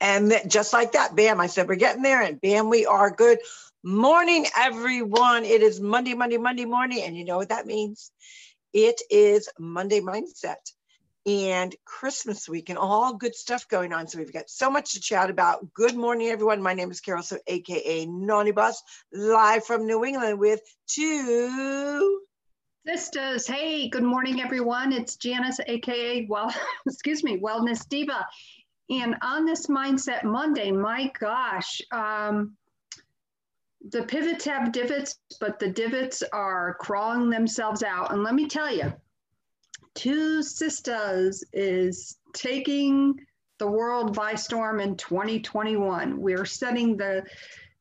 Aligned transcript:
And 0.00 0.32
just 0.48 0.72
like 0.72 0.92
that, 0.92 1.16
bam, 1.16 1.40
I 1.40 1.46
said, 1.46 1.68
we're 1.68 1.76
getting 1.76 2.02
there, 2.02 2.22
and 2.22 2.40
bam, 2.40 2.68
we 2.68 2.86
are 2.86 3.10
good. 3.10 3.38
Morning, 3.82 4.46
everyone. 4.56 5.44
It 5.44 5.62
is 5.62 5.80
Monday, 5.80 6.14
Monday, 6.14 6.38
Monday 6.38 6.64
morning. 6.64 7.02
And 7.02 7.16
you 7.16 7.24
know 7.24 7.38
what 7.38 7.48
that 7.48 7.66
means? 7.66 8.10
It 8.72 9.00
is 9.10 9.48
Monday 9.58 10.00
Mindset 10.00 10.56
and 11.24 11.74
Christmas 11.84 12.48
week 12.48 12.68
and 12.68 12.78
all 12.78 13.14
good 13.14 13.34
stuff 13.34 13.68
going 13.68 13.92
on. 13.92 14.06
So 14.06 14.18
we've 14.18 14.32
got 14.32 14.50
so 14.50 14.70
much 14.70 14.92
to 14.92 15.00
chat 15.00 15.30
about. 15.30 15.72
Good 15.72 15.96
morning, 15.96 16.28
everyone. 16.28 16.62
My 16.62 16.74
name 16.74 16.90
is 16.90 17.00
Carol 17.00 17.22
Sue 17.22 17.38
AKA 17.46 18.06
Naughty 18.06 18.52
Boss, 18.52 18.82
live 19.12 19.64
from 19.64 19.86
New 19.86 20.04
England 20.04 20.38
with 20.38 20.60
two 20.88 22.20
sisters. 22.86 23.46
Hey, 23.46 23.88
good 23.88 24.04
morning, 24.04 24.40
everyone. 24.40 24.92
It's 24.92 25.16
Janice, 25.16 25.58
AKA, 25.66 26.26
well, 26.28 26.54
excuse 26.86 27.24
me, 27.24 27.40
Wellness 27.40 27.88
Diva. 27.88 28.26
And 28.88 29.16
on 29.22 29.44
this 29.44 29.66
Mindset 29.66 30.24
Monday, 30.24 30.70
my 30.70 31.10
gosh, 31.18 31.80
um, 31.90 32.56
the 33.90 34.02
pivots 34.04 34.44
have 34.44 34.72
divots, 34.72 35.18
but 35.40 35.58
the 35.58 35.68
divots 35.68 36.22
are 36.32 36.74
crawling 36.80 37.30
themselves 37.30 37.82
out. 37.82 38.12
And 38.12 38.22
let 38.22 38.34
me 38.34 38.48
tell 38.48 38.72
you, 38.72 38.92
Two 39.94 40.42
Sisters 40.42 41.42
is 41.52 42.18
taking 42.34 43.14
the 43.58 43.66
world 43.66 44.14
by 44.14 44.34
storm 44.34 44.78
in 44.78 44.96
2021. 44.96 46.20
We're 46.20 46.44
setting 46.44 46.96
the 46.96 47.24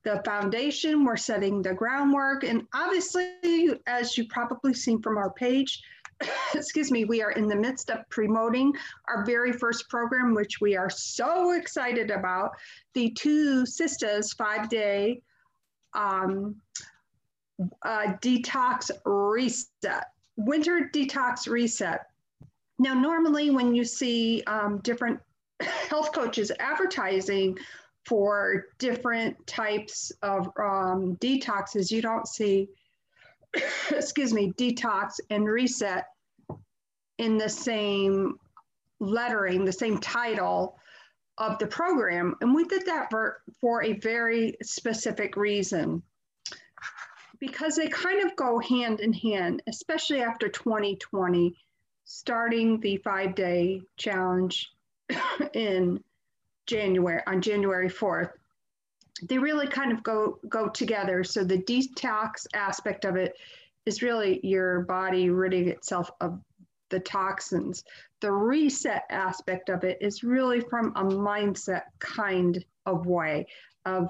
the 0.04 0.22
foundation, 0.24 1.04
we're 1.04 1.18
setting 1.18 1.64
the 1.64 1.74
groundwork, 1.74 2.44
and 2.44 2.68
obviously, 2.76 3.74
as 3.88 4.16
you 4.16 4.28
probably 4.28 4.72
seen 4.72 5.02
from 5.02 5.18
our 5.18 5.32
page, 5.32 5.82
excuse 6.54 6.92
me, 6.92 7.06
we 7.06 7.22
are 7.22 7.32
in 7.32 7.48
the 7.48 7.56
midst 7.56 7.90
of 7.90 8.08
promoting 8.10 8.74
our 9.08 9.26
very 9.26 9.52
first 9.52 9.90
program, 9.90 10.34
which 10.34 10.62
we 10.62 10.76
are 10.76 10.90
so 10.90 11.52
excited 11.52 12.12
about, 12.12 12.52
the 12.94 13.12
Two 13.12 13.66
Sisters 13.66 14.34
five-day 14.34 15.22
um, 15.94 16.56
uh, 17.84 18.14
detox 18.22 18.92
reset, 19.06 20.06
winter 20.36 20.90
detox 20.94 21.48
reset. 21.48 22.08
Now, 22.78 22.94
normally 22.94 23.52
when 23.52 23.74
you 23.74 23.86
see 23.86 24.44
um, 24.48 24.80
different 24.80 25.20
health 25.62 26.12
coaches 26.14 26.52
advertising 26.60 27.58
for 28.06 28.66
different 28.78 29.48
types 29.48 30.12
of 30.22 30.48
um, 30.60 31.16
detoxes, 31.18 31.90
you 31.90 32.02
don't 32.02 32.28
see 32.28 32.70
excuse 33.92 34.34
me, 34.34 34.54
detox 34.54 35.20
and 35.30 35.46
reset 35.46 36.06
in 37.18 37.38
the 37.38 37.50
same 37.50 38.38
lettering, 39.00 39.66
the 39.66 39.72
same 39.72 40.00
title 40.00 40.78
of 41.38 41.60
the 41.60 41.68
program. 41.68 42.36
And 42.42 42.54
we 42.54 42.66
did 42.66 42.86
that 42.86 43.10
for, 43.10 43.42
for 43.62 43.84
a 43.84 43.94
very 43.94 44.56
specific 44.64 45.36
reason. 45.36 46.02
Because 47.40 47.76
they 47.76 47.88
kind 47.88 48.26
of 48.26 48.36
go 48.36 48.60
hand 48.60 49.02
in 49.02 49.12
hand, 49.12 49.62
especially 49.68 50.22
after 50.22 50.48
2020, 50.48 51.56
starting 52.06 52.80
the 52.80 52.98
five 52.98 53.36
day 53.36 53.82
challenge 53.98 54.72
in 55.54 56.02
January, 56.66 57.22
on 57.28 57.42
January 57.42 57.90
4th 57.90 58.32
they 59.24 59.38
really 59.38 59.68
kind 59.68 59.92
of 59.92 60.04
go 60.04 60.40
go 60.50 60.68
together. 60.68 61.24
So 61.24 61.44
the 61.44 61.58
detox 61.58 62.48
aspect 62.54 63.06
of 63.06 63.16
it 63.16 63.36
is 63.86 64.02
really 64.02 64.40
your 64.44 64.82
body 64.82 65.30
ridding 65.30 65.70
itself 65.70 66.10
of 66.22 66.40
the 66.90 67.00
toxins. 67.00 67.84
The 68.22 68.32
reset 68.32 69.04
aspect 69.10 69.70
of 69.70 69.84
it 69.84 69.98
is 70.02 70.24
really 70.24 70.60
from 70.60 70.88
a 70.96 71.04
mindset 71.04 71.84
kind 72.00 72.64
of 72.86 73.06
way 73.06 73.48
of 73.86 74.10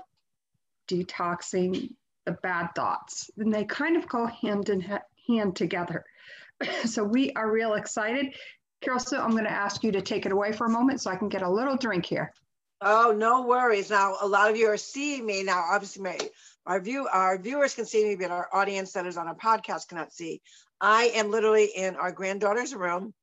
detoxing 0.87 1.91
the 2.25 2.33
bad 2.43 2.69
thoughts. 2.75 3.29
And 3.37 3.53
they 3.53 3.65
kind 3.65 3.97
of 3.97 4.07
go 4.07 4.25
hand 4.25 4.69
in 4.69 4.81
hand 5.27 5.55
together. 5.55 6.05
so 6.85 7.03
we 7.03 7.31
are 7.33 7.51
real 7.51 7.73
excited. 7.73 8.33
Carol, 8.81 8.99
so 8.99 9.21
I'm 9.21 9.31
going 9.31 9.45
to 9.45 9.51
ask 9.51 9.83
you 9.83 9.91
to 9.91 10.01
take 10.01 10.25
it 10.25 10.31
away 10.31 10.51
for 10.51 10.65
a 10.65 10.69
moment 10.69 11.01
so 11.01 11.09
I 11.09 11.15
can 11.15 11.29
get 11.29 11.41
a 11.41 11.49
little 11.49 11.77
drink 11.77 12.05
here. 12.05 12.33
Oh, 12.81 13.13
no 13.17 13.43
worries. 13.43 13.89
Now, 13.89 14.17
a 14.21 14.27
lot 14.27 14.49
of 14.49 14.57
you 14.57 14.67
are 14.67 14.77
seeing 14.77 15.25
me 15.25 15.43
now. 15.43 15.63
Obviously, 15.71 16.03
my 16.03 16.17
our 16.65 16.81
view 16.81 17.07
our 17.11 17.37
viewers 17.37 17.75
can 17.75 17.85
see 17.85 18.03
me, 18.03 18.15
but 18.15 18.31
our 18.31 18.49
audience 18.51 18.91
that 18.93 19.05
is 19.05 19.17
on 19.17 19.27
our 19.27 19.35
podcast 19.35 19.87
cannot 19.87 20.11
see. 20.11 20.41
I 20.81 21.11
am 21.15 21.31
literally 21.31 21.65
in 21.65 21.95
our 21.95 22.11
granddaughter's 22.11 22.75
room. 22.75 23.13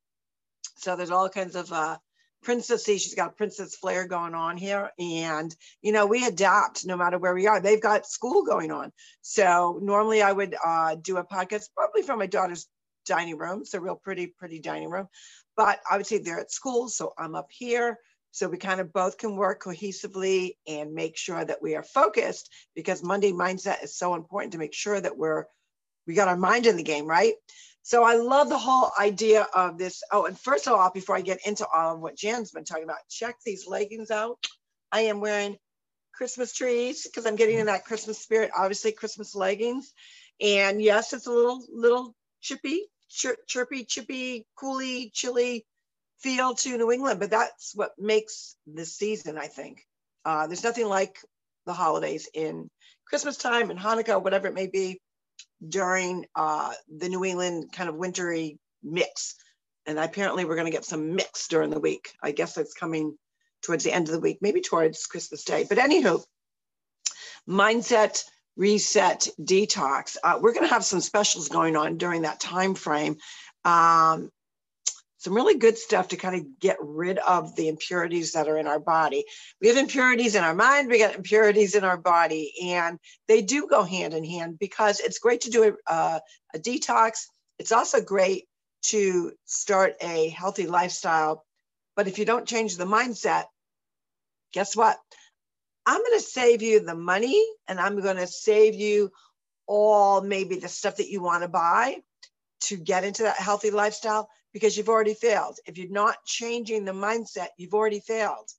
So 0.77 0.95
there's 0.95 1.11
all 1.11 1.29
kinds 1.29 1.55
of 1.55 1.71
uh, 1.71 1.97
princessy. 2.43 2.99
She's 2.99 3.13
got 3.13 3.37
princess 3.37 3.75
flair 3.75 4.07
going 4.07 4.33
on 4.33 4.57
here, 4.57 4.89
and 4.97 5.55
you 5.81 5.91
know 5.91 6.07
we 6.07 6.25
adapt 6.25 6.85
no 6.85 6.97
matter 6.97 7.19
where 7.19 7.35
we 7.35 7.47
are. 7.47 7.59
They've 7.59 7.81
got 7.81 8.07
school 8.07 8.43
going 8.43 8.71
on, 8.71 8.91
so 9.21 9.79
normally 9.83 10.21
I 10.23 10.31
would 10.31 10.55
uh, 10.65 10.95
do 10.95 11.17
a 11.17 11.25
podcast 11.25 11.65
probably 11.75 12.01
from 12.01 12.19
my 12.19 12.27
daughter's 12.27 12.67
dining 13.05 13.37
room. 13.37 13.61
It's 13.61 13.73
a 13.75 13.81
real 13.81 13.95
pretty, 13.95 14.27
pretty 14.27 14.59
dining 14.59 14.89
room, 14.89 15.07
but 15.55 15.79
obviously 15.91 16.19
they're 16.19 16.39
at 16.39 16.51
school, 16.51 16.89
so 16.89 17.13
I'm 17.17 17.35
up 17.35 17.47
here 17.51 17.99
so 18.33 18.49
we 18.49 18.57
kind 18.57 18.81
of 18.81 18.91
both 18.91 19.19
can 19.19 19.35
work 19.35 19.61
cohesively 19.61 20.55
and 20.67 20.95
make 20.95 21.17
sure 21.17 21.45
that 21.45 21.61
we 21.61 21.75
are 21.75 21.83
focused 21.83 22.49
because 22.75 23.03
Monday 23.03 23.31
mindset 23.31 23.83
is 23.83 23.95
so 23.95 24.15
important 24.15 24.53
to 24.53 24.57
make 24.57 24.73
sure 24.73 24.99
that 24.99 25.15
we're 25.15 25.45
we 26.07 26.15
got 26.15 26.27
our 26.27 26.35
mind 26.35 26.65
in 26.65 26.75
the 26.75 26.83
game, 26.83 27.05
right? 27.05 27.35
So 27.83 28.03
I 28.03 28.15
love 28.15 28.49
the 28.49 28.57
whole 28.57 28.89
idea 28.99 29.47
of 29.53 29.77
this. 29.77 30.01
Oh, 30.11 30.25
and 30.25 30.37
first 30.37 30.65
of 30.65 30.73
all, 30.73 30.89
before 30.89 31.15
I 31.15 31.21
get 31.21 31.45
into 31.45 31.67
all 31.67 31.93
of 31.93 32.01
what 32.01 32.17
Jan's 32.17 32.49
been 32.49 32.65
talking 32.65 32.85
about, 32.85 33.07
check 33.07 33.35
these 33.45 33.67
leggings 33.67 34.09
out. 34.09 34.43
I 34.91 35.01
am 35.01 35.21
wearing 35.21 35.57
Christmas 36.11 36.53
trees 36.53 37.03
because 37.03 37.27
I'm 37.27 37.35
getting 37.35 37.59
in 37.59 37.67
that 37.67 37.85
Christmas 37.85 38.17
spirit. 38.17 38.49
Obviously, 38.57 38.93
Christmas 38.93 39.35
leggings, 39.35 39.93
and 40.41 40.81
yes, 40.81 41.13
it's 41.13 41.27
a 41.27 41.31
little 41.31 41.63
little 41.71 42.15
chippy, 42.41 42.87
chir- 43.11 43.37
chirpy, 43.47 43.85
chippy, 43.85 44.47
cooly, 44.55 45.11
chilly 45.13 45.67
feel 46.23 46.55
to 46.55 46.77
New 46.77 46.91
England, 46.91 47.19
but 47.19 47.29
that's 47.29 47.73
what 47.75 47.91
makes 47.99 48.55
this 48.65 48.95
season, 48.95 49.37
I 49.37 49.47
think. 49.47 49.85
Uh, 50.25 50.47
there's 50.47 50.63
nothing 50.63 50.87
like 50.87 51.17
the 51.65 51.73
holidays 51.73 52.29
in 52.33 52.69
Christmas 53.05 53.37
time 53.37 53.69
and 53.69 53.79
Hanukkah, 53.79 54.23
whatever 54.23 54.47
it 54.47 54.53
may 54.53 54.67
be, 54.67 55.01
during 55.67 56.25
uh, 56.35 56.71
the 56.97 57.09
New 57.09 57.25
England 57.25 57.71
kind 57.73 57.89
of 57.89 57.95
wintry 57.95 58.57
mix. 58.81 59.35
And 59.85 59.99
apparently, 59.99 60.45
we're 60.45 60.55
going 60.55 60.65
to 60.65 60.71
get 60.71 60.85
some 60.85 61.15
mix 61.15 61.49
during 61.49 61.69
the 61.69 61.79
week. 61.79 62.13
I 62.23 62.31
guess 62.31 62.57
it's 62.57 62.73
coming 62.73 63.17
towards 63.61 63.83
the 63.83 63.91
end 63.91 64.07
of 64.07 64.13
the 64.13 64.19
week, 64.19 64.37
maybe 64.41 64.61
towards 64.61 65.05
Christmas 65.05 65.43
Day. 65.43 65.65
But 65.67 65.77
anywho, 65.77 66.23
mindset 67.47 68.23
reset 68.55 69.27
detox. 69.41 70.15
Uh, 70.23 70.39
we're 70.41 70.53
going 70.53 70.67
to 70.67 70.73
have 70.73 70.85
some 70.85 71.01
specials 71.01 71.49
going 71.49 71.75
on 71.75 71.97
during 71.97 72.21
that 72.21 72.39
time 72.39 72.75
frame. 72.75 73.17
Um, 73.65 74.29
some 75.23 75.33
really 75.33 75.57
good 75.57 75.77
stuff 75.77 76.09
to 76.09 76.17
kind 76.17 76.35
of 76.35 76.59
get 76.59 76.75
rid 76.81 77.17
of 77.17 77.55
the 77.55 77.69
impurities 77.69 78.33
that 78.33 78.49
are 78.49 78.57
in 78.57 78.67
our 78.67 78.79
body. 78.79 79.23
We 79.61 79.69
have 79.69 79.77
impurities 79.77 80.35
in 80.35 80.43
our 80.43 80.53
mind, 80.53 80.89
we 80.89 80.99
got 80.99 81.15
impurities 81.15 81.75
in 81.75 81.85
our 81.85 81.97
body, 81.97 82.53
and 82.65 82.99
they 83.29 83.41
do 83.41 83.67
go 83.67 83.83
hand 83.83 84.13
in 84.13 84.25
hand 84.25 84.59
because 84.59 84.99
it's 84.99 85.19
great 85.19 85.41
to 85.41 85.49
do 85.49 85.77
a, 85.87 86.21
a 86.53 86.59
detox. 86.59 87.21
It's 87.57 87.71
also 87.71 88.01
great 88.01 88.47
to 88.87 89.31
start 89.45 89.93
a 90.01 90.27
healthy 90.27 90.67
lifestyle. 90.67 91.45
But 91.95 92.09
if 92.09 92.19
you 92.19 92.25
don't 92.25 92.47
change 92.47 92.75
the 92.75 92.83
mindset, 92.83 93.45
guess 94.51 94.75
what? 94.75 94.97
I'm 95.85 96.01
going 96.01 96.19
to 96.19 96.25
save 96.25 96.61
you 96.61 96.81
the 96.81 96.95
money 96.95 97.41
and 97.69 97.79
I'm 97.79 98.01
going 98.01 98.17
to 98.17 98.27
save 98.27 98.75
you 98.75 99.09
all 99.67 100.19
maybe 100.21 100.59
the 100.59 100.67
stuff 100.67 100.97
that 100.97 101.09
you 101.09 101.21
want 101.21 101.43
to 101.43 101.47
buy 101.47 101.97
to 102.63 102.75
get 102.75 103.05
into 103.05 103.23
that 103.23 103.37
healthy 103.37 103.71
lifestyle 103.71 104.27
because 104.53 104.77
you've 104.77 104.89
already 104.89 105.15
failed. 105.15 105.57
If 105.65 105.77
you're 105.77 105.89
not 105.89 106.23
changing 106.25 106.85
the 106.85 106.91
mindset, 106.91 107.47
you've 107.57 107.73
already 107.73 107.99
failed. 107.99 108.49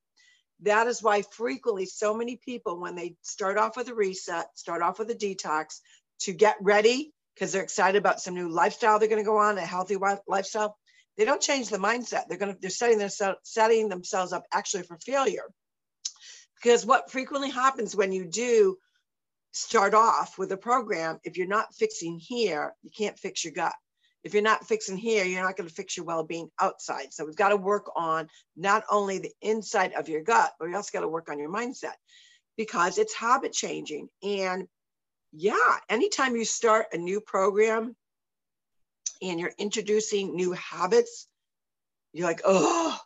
That 0.60 0.86
is 0.86 1.02
why 1.02 1.22
frequently 1.22 1.86
so 1.86 2.14
many 2.14 2.36
people, 2.36 2.80
when 2.80 2.96
they 2.96 3.16
start 3.22 3.58
off 3.58 3.76
with 3.76 3.88
a 3.88 3.94
reset, 3.94 4.46
start 4.58 4.82
off 4.82 4.98
with 4.98 5.10
a 5.10 5.14
detox 5.14 5.80
to 6.20 6.32
get 6.32 6.56
ready 6.60 7.12
because 7.34 7.52
they're 7.52 7.62
excited 7.62 7.98
about 7.98 8.20
some 8.20 8.34
new 8.34 8.48
lifestyle 8.48 8.98
they're 8.98 9.08
going 9.08 9.22
to 9.22 9.26
go 9.26 9.38
on, 9.38 9.58
a 9.58 9.62
healthy 9.62 9.96
lifestyle. 10.26 10.76
They 11.16 11.24
don't 11.24 11.40
change 11.40 11.68
the 11.68 11.78
mindset. 11.78 12.28
They're 12.28 12.38
going 12.38 12.54
to 12.54 12.60
they're 12.60 12.70
setting 12.70 12.98
themselves 12.98 13.38
setting 13.44 13.88
themselves 13.88 14.32
up 14.32 14.44
actually 14.52 14.84
for 14.84 14.96
failure. 14.98 15.44
Because 16.62 16.86
what 16.86 17.10
frequently 17.10 17.50
happens 17.50 17.94
when 17.94 18.12
you 18.12 18.24
do 18.24 18.78
start 19.52 19.94
off 19.94 20.38
with 20.38 20.50
a 20.50 20.56
program, 20.56 21.20
if 21.24 21.36
you're 21.36 21.46
not 21.46 21.74
fixing 21.74 22.18
here, 22.18 22.74
you 22.82 22.90
can't 22.96 23.18
fix 23.18 23.44
your 23.44 23.52
gut 23.52 23.74
if 24.24 24.32
you're 24.32 24.42
not 24.42 24.66
fixing 24.66 24.96
here, 24.96 25.24
you're 25.24 25.42
not 25.42 25.56
going 25.56 25.68
to 25.68 25.74
fix 25.74 25.96
your 25.96 26.06
well 26.06 26.24
being 26.24 26.50
outside. 26.58 27.12
So 27.12 27.24
we've 27.24 27.36
got 27.36 27.50
to 27.50 27.56
work 27.56 27.90
on 27.94 28.28
not 28.56 28.82
only 28.90 29.18
the 29.18 29.32
inside 29.42 29.92
of 29.92 30.08
your 30.08 30.22
gut, 30.22 30.52
but 30.58 30.68
we 30.68 30.74
also 30.74 30.90
got 30.92 31.02
to 31.02 31.08
work 31.08 31.28
on 31.28 31.38
your 31.38 31.50
mindset 31.50 31.94
because 32.56 32.96
it's 32.96 33.14
habit 33.14 33.52
changing. 33.52 34.08
And 34.22 34.66
yeah, 35.32 35.76
anytime 35.90 36.36
you 36.36 36.44
start 36.46 36.86
a 36.92 36.96
new 36.96 37.20
program 37.20 37.94
and 39.20 39.38
you're 39.38 39.52
introducing 39.58 40.34
new 40.34 40.52
habits, 40.52 41.28
you're 42.14 42.26
like, 42.26 42.42
oh, 42.46 42.98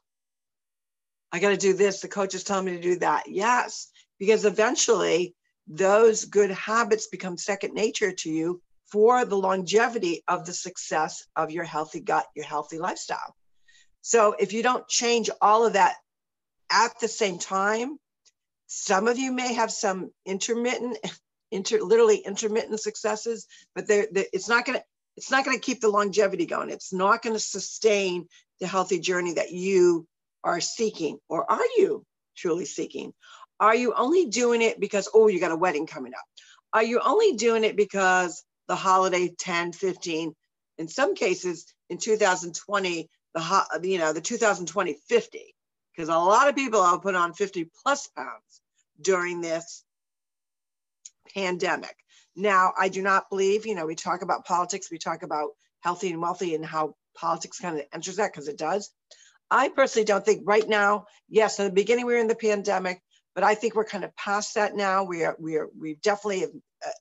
I 1.33 1.41
got 1.41 1.51
to 1.51 1.57
do 1.57 1.73
this. 1.73 2.01
The 2.01 2.09
coach 2.09 2.35
is 2.35 2.45
telling 2.45 2.67
me 2.67 2.77
to 2.77 2.83
do 2.83 2.99
that. 3.01 3.25
Yes, 3.27 3.89
because 4.19 4.45
eventually 4.45 5.35
those 5.67 6.25
good 6.25 6.51
habits 6.53 7.09
become 7.09 7.37
second 7.37 7.75
nature 7.75 8.13
to 8.13 8.31
you 8.31 8.63
for 8.91 9.25
the 9.25 9.37
longevity 9.37 10.23
of 10.27 10.47
the 10.47 10.53
success 10.53 11.27
of 11.37 11.51
your 11.51 11.65
healthy 11.65 12.01
gut, 12.01 12.27
your 12.35 12.47
healthy 12.47 12.79
lifestyle. 12.79 13.35
So 14.01 14.35
if 14.39 14.53
you 14.53 14.63
don't 14.63 14.89
change 14.89 15.29
all 15.41 15.67
of 15.67 15.75
that 15.75 15.97
at 16.71 16.99
the 17.01 17.09
same 17.09 17.39
time, 17.39 17.99
some 18.67 19.09
of 19.09 19.19
you 19.19 19.33
may 19.33 19.55
have 19.55 19.71
some 19.71 20.11
intermittent, 20.25 20.99
inter, 21.51 21.81
literally 21.81 22.19
intermittent 22.19 22.81
successes, 22.81 23.47
but 23.75 23.87
they're, 23.87 24.07
they're 24.11 24.27
it's 24.33 24.49
not 24.49 24.65
going 24.65 24.79
to 24.79 24.85
it's 25.17 25.33
not 25.33 25.45
going 25.45 25.57
to 25.57 25.65
keep 25.65 25.81
the 25.81 25.89
longevity 25.89 26.47
going. 26.47 26.71
It's 26.71 26.93
not 26.93 27.23
going 27.23 27.35
to 27.35 27.41
sustain 27.41 28.29
the 28.61 28.69
healthy 28.69 29.01
journey 29.01 29.35
that 29.35 29.51
you 29.51 30.07
are 30.45 30.61
seeking, 30.61 31.19
or 31.29 31.51
are 31.51 31.65
you 31.77 32.05
truly 32.37 32.65
seeking? 32.65 33.13
Are 33.59 33.75
you 33.75 33.95
only 33.95 34.27
doing 34.27 34.63
it 34.63 34.79
because 34.79 35.09
oh 35.13 35.27
you 35.27 35.41
got 35.41 35.51
a 35.51 35.57
wedding 35.57 35.87
coming 35.87 36.15
up? 36.15 36.25
Are 36.73 36.85
you 36.85 37.01
only 37.01 37.33
doing 37.33 37.65
it 37.65 37.77
because 37.77 38.45
the 38.69 38.77
holiday 38.77 39.35
10, 39.39 39.73
15, 39.73 40.35
in 40.79 40.89
some 40.89 41.15
cases 41.15 41.67
in 41.89 41.99
2020, 41.99 43.09
the 43.35 43.81
you 43.83 43.99
know 43.99 44.13
the 44.13 44.21
2020 44.21 44.97
50 45.09 45.55
because 45.95 46.09
a 46.09 46.17
lot 46.17 46.49
of 46.49 46.55
people 46.55 46.85
have 46.85 47.03
put 47.03 47.17
on 47.17 47.35
50 47.35 47.69
plus 47.83 48.07
pounds 48.09 48.63
during 49.01 49.41
this 49.41 49.85
pandemic. 51.35 51.97
Now, 52.37 52.73
I 52.79 52.89
do 52.89 53.03
not 53.03 53.29
believe, 53.31 53.67
you 53.67 53.75
know, 53.75 53.85
we 53.85 53.97
talk 53.97 54.23
about 54.23 54.45
politics, 54.45 54.91
we 54.91 54.99
talk 54.99 55.25
about 55.25 55.51
healthy 55.81 56.13
and 56.13 56.23
wealthy 56.23 56.55
and 56.55 56.65
how 56.65 56.95
politics 57.17 57.59
kind 57.59 57.79
of 57.79 57.85
enters 57.93 58.17
that 58.17 58.33
because 58.33 58.47
it 58.47 58.57
does. 58.57 58.93
I 59.51 59.71
personally 59.71 60.05
don't 60.05 60.25
think 60.25 60.43
right 60.47 60.69
now, 60.69 61.07
yes, 61.29 61.59
in 61.59 61.65
the 61.65 61.73
beginning 61.73 62.07
we 62.07 62.13
were 62.13 62.21
in 62.21 62.29
the 62.29 62.37
pandemic, 62.37 63.03
but 63.35 63.43
I 63.43 63.57
think 63.57 63.75
we're 63.75 63.85
kind 63.85 64.05
of 64.05 64.15
past 64.15 64.55
that 64.55 64.77
now. 64.77 65.03
We 65.03 65.25
are, 65.25 65.37
we 65.41 65.57
are, 65.57 65.69
we 65.77 65.97
definitely 65.97 66.41
have, 66.41 66.51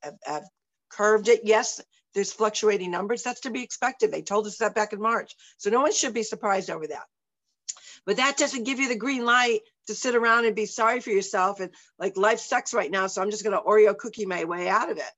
have, 0.02 0.14
have 0.24 0.44
curved 0.90 1.28
it. 1.28 1.42
Yes, 1.44 1.82
there's 2.14 2.34
fluctuating 2.34 2.92
numbers. 2.92 3.24
That's 3.24 3.42
to 3.42 3.52
be 3.52 3.64
expected. 3.64 4.12
They 4.12 4.22
told 4.22 4.48
us 4.48 4.58
that 4.58 4.76
back 4.76 4.94
in 4.94 5.02
March. 5.02 5.36
So 5.58 5.70
no 5.70 5.82
one 5.82 5.94
should 5.94 6.14
be 6.14 6.24
surprised 6.24 6.70
over 6.70 6.88
that. 6.88 7.06
But 8.06 8.18
that 8.18 8.38
doesn't 8.38 8.64
give 8.64 8.80
you 8.80 8.88
the 8.88 8.96
green 8.96 9.26
light 9.26 9.62
to 9.88 9.96
sit 9.96 10.16
around 10.16 10.46
and 10.46 10.56
be 10.56 10.66
sorry 10.66 11.00
for 11.00 11.10
yourself 11.10 11.60
and 11.60 11.72
like 12.00 12.16
life 12.18 12.40
sucks 12.40 12.74
right 12.74 12.90
now. 12.90 13.08
So 13.08 13.22
I'm 13.22 13.32
just 13.32 13.44
gonna 13.44 13.62
Oreo 13.62 13.98
cookie 13.98 14.26
my 14.26 14.46
way 14.46 14.70
out 14.70 14.90
of 14.90 14.98
it. 14.98 15.12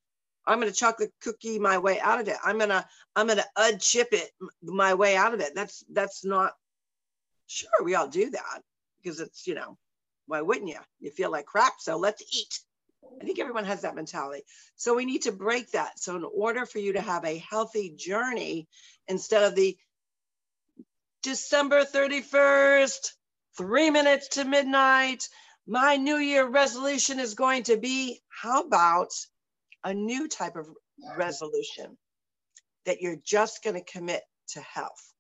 I'm 0.46 0.60
gonna 0.60 0.72
chocolate 0.72 1.14
cookie 1.22 1.60
my 1.60 1.78
way 1.78 2.00
out 2.00 2.20
of 2.20 2.28
it. 2.28 2.38
I'm 2.44 2.58
gonna 2.58 2.86
I'm 3.16 3.28
gonna 3.28 3.46
UD 3.56 3.80
chip 3.80 4.10
it 4.12 4.32
my 4.64 4.96
way 4.96 5.16
out 5.16 5.34
of 5.34 5.40
it. 5.40 5.54
That's 5.54 5.84
that's 5.92 6.26
not 6.26 6.54
sure 7.46 7.70
we 7.84 7.96
all 7.96 8.08
do 8.08 8.32
that 8.32 8.62
because 9.02 9.20
it's 9.20 9.46
you 9.46 9.54
know 9.54 9.78
why 10.26 10.42
wouldn't 10.42 10.70
you? 10.70 10.80
You 11.00 11.12
feel 11.12 11.32
like 11.32 11.46
crap, 11.46 11.74
so 11.80 11.98
let's 11.98 12.24
eat. 12.36 12.60
I 13.22 13.26
think 13.26 13.40
everyone 13.40 13.66
has 13.66 13.82
that 13.82 13.96
mentality. 13.96 14.44
So 14.76 14.96
we 14.96 15.06
need 15.06 15.24
to 15.24 15.32
break 15.32 15.72
that. 15.72 16.00
So 16.00 16.16
in 16.16 16.24
order 16.24 16.66
for 16.66 16.80
you 16.80 16.94
to 16.94 17.02
have 17.02 17.26
a 17.26 17.38
healthy 17.38 17.94
journey, 17.96 18.68
instead 19.08 19.44
of 19.44 19.56
the 19.56 19.78
December 21.24 21.84
31st, 21.84 23.12
three 23.58 23.90
minutes 23.90 24.30
to 24.30 24.46
midnight, 24.46 25.28
my 25.68 25.98
New 25.98 26.18
Year 26.18 26.48
resolution 26.48 27.20
is 27.20 27.34
going 27.34 27.64
to 27.64 27.78
be 27.78 28.22
how 28.30 28.62
about 28.62 29.10
a 29.84 29.94
new 29.94 30.28
type 30.28 30.56
of 30.56 30.68
resolution 31.18 31.98
that 32.86 33.02
you're 33.02 33.20
just 33.24 33.64
going 33.64 33.76
to 33.76 33.92
commit 33.92 34.24
to 34.50 34.62
health? 34.62 35.14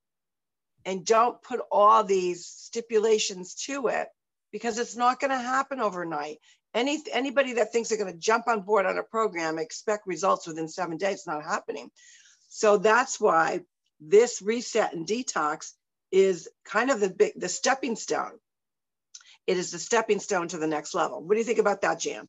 And 0.85 1.05
don't 1.05 1.41
put 1.43 1.59
all 1.71 2.03
these 2.03 2.47
stipulations 2.47 3.55
to 3.65 3.87
it 3.87 4.07
because 4.51 4.79
it's 4.79 4.95
not 4.95 5.19
going 5.19 5.31
to 5.31 5.37
happen 5.37 5.79
overnight. 5.79 6.37
Any 6.73 7.01
anybody 7.11 7.53
that 7.53 7.71
thinks 7.71 7.89
they're 7.89 7.97
going 7.97 8.11
to 8.11 8.19
jump 8.19 8.47
on 8.47 8.61
board 8.61 8.85
on 8.85 8.97
a 8.97 9.03
program 9.03 9.57
expect 9.57 10.05
results 10.05 10.45
within 10.45 10.67
seven 10.67 10.97
days. 10.97 11.15
It's 11.15 11.27
not 11.27 11.43
happening. 11.43 11.89
So 12.49 12.77
that's 12.77 13.19
why 13.19 13.61
this 13.99 14.41
reset 14.41 14.93
and 14.93 15.07
detox 15.07 15.71
is 16.11 16.47
kind 16.65 16.89
of 16.89 16.99
the 16.99 17.09
big 17.09 17.33
the 17.35 17.49
stepping 17.49 17.95
stone. 17.95 18.39
It 19.47 19.57
is 19.57 19.71
the 19.71 19.79
stepping 19.79 20.19
stone 20.19 20.47
to 20.49 20.57
the 20.57 20.67
next 20.67 20.93
level. 20.93 21.23
What 21.23 21.33
do 21.33 21.39
you 21.39 21.43
think 21.43 21.59
about 21.59 21.81
that, 21.81 21.99
Jan? 21.99 22.27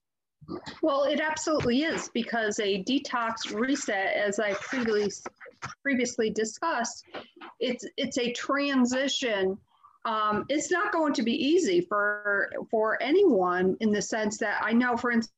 Well, 0.83 1.05
it 1.05 1.21
absolutely 1.21 1.83
is 1.83 2.09
because 2.09 2.59
a 2.61 2.83
detox 2.85 3.53
reset, 3.53 4.17
as 4.17 4.41
I 4.41 4.55
previously 4.55 5.31
previously 5.83 6.31
discussed, 6.31 7.05
it's 7.59 7.85
it's 7.97 8.19
a 8.19 8.33
transition 8.33 9.59
um, 10.05 10.47
it's 10.49 10.71
not 10.71 10.93
going 10.93 11.13
to 11.15 11.23
be 11.23 11.33
easy 11.33 11.81
for 11.83 12.51
for 12.71 13.03
anyone 13.03 13.77
in 13.81 13.93
the 13.93 14.01
sense 14.01 14.39
that 14.39 14.61
I 14.63 14.73
know, 14.73 14.97
for 14.97 15.11
instance, 15.11 15.35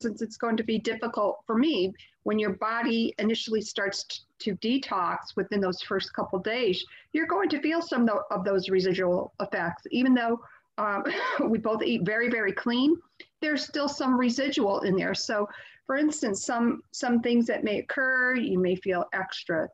since 0.00 0.20
it's 0.20 0.36
going 0.36 0.58
to 0.58 0.62
be 0.62 0.78
difficult 0.78 1.40
for 1.46 1.56
me 1.56 1.94
when 2.24 2.38
your 2.38 2.54
body 2.54 3.14
initially 3.18 3.62
starts 3.62 4.26
to 4.40 4.54
detox 4.56 5.18
within 5.36 5.60
those 5.60 5.80
first 5.80 6.12
couple 6.12 6.38
days. 6.38 6.84
You're 7.12 7.26
going 7.26 7.48
to 7.50 7.60
feel 7.60 7.80
some 7.80 8.08
of 8.30 8.44
those 8.44 8.68
residual 8.68 9.32
effects, 9.40 9.84
even 9.90 10.12
though 10.12 10.40
um, 10.76 11.04
we 11.48 11.58
both 11.58 11.82
eat 11.82 12.02
very 12.04 12.28
very 12.28 12.52
clean. 12.52 12.96
There's 13.40 13.64
still 13.64 13.88
some 13.88 14.18
residual 14.18 14.80
in 14.80 14.96
there. 14.96 15.14
So, 15.14 15.48
for 15.86 15.96
instance, 15.96 16.44
some 16.44 16.82
some 16.92 17.20
things 17.20 17.46
that 17.46 17.64
may 17.64 17.78
occur, 17.78 18.34
you 18.34 18.58
may 18.58 18.76
feel 18.76 19.06
extra. 19.14 19.68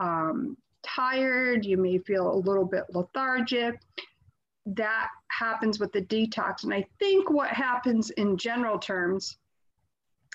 Um, 0.00 0.56
tired, 0.82 1.64
you 1.64 1.76
may 1.76 1.98
feel 1.98 2.32
a 2.32 2.36
little 2.36 2.64
bit 2.64 2.84
lethargic. 2.90 3.80
That 4.66 5.08
happens 5.28 5.78
with 5.78 5.92
the 5.92 6.02
detox. 6.02 6.64
And 6.64 6.74
I 6.74 6.84
think 6.98 7.30
what 7.30 7.50
happens 7.50 8.10
in 8.10 8.36
general 8.36 8.78
terms, 8.78 9.38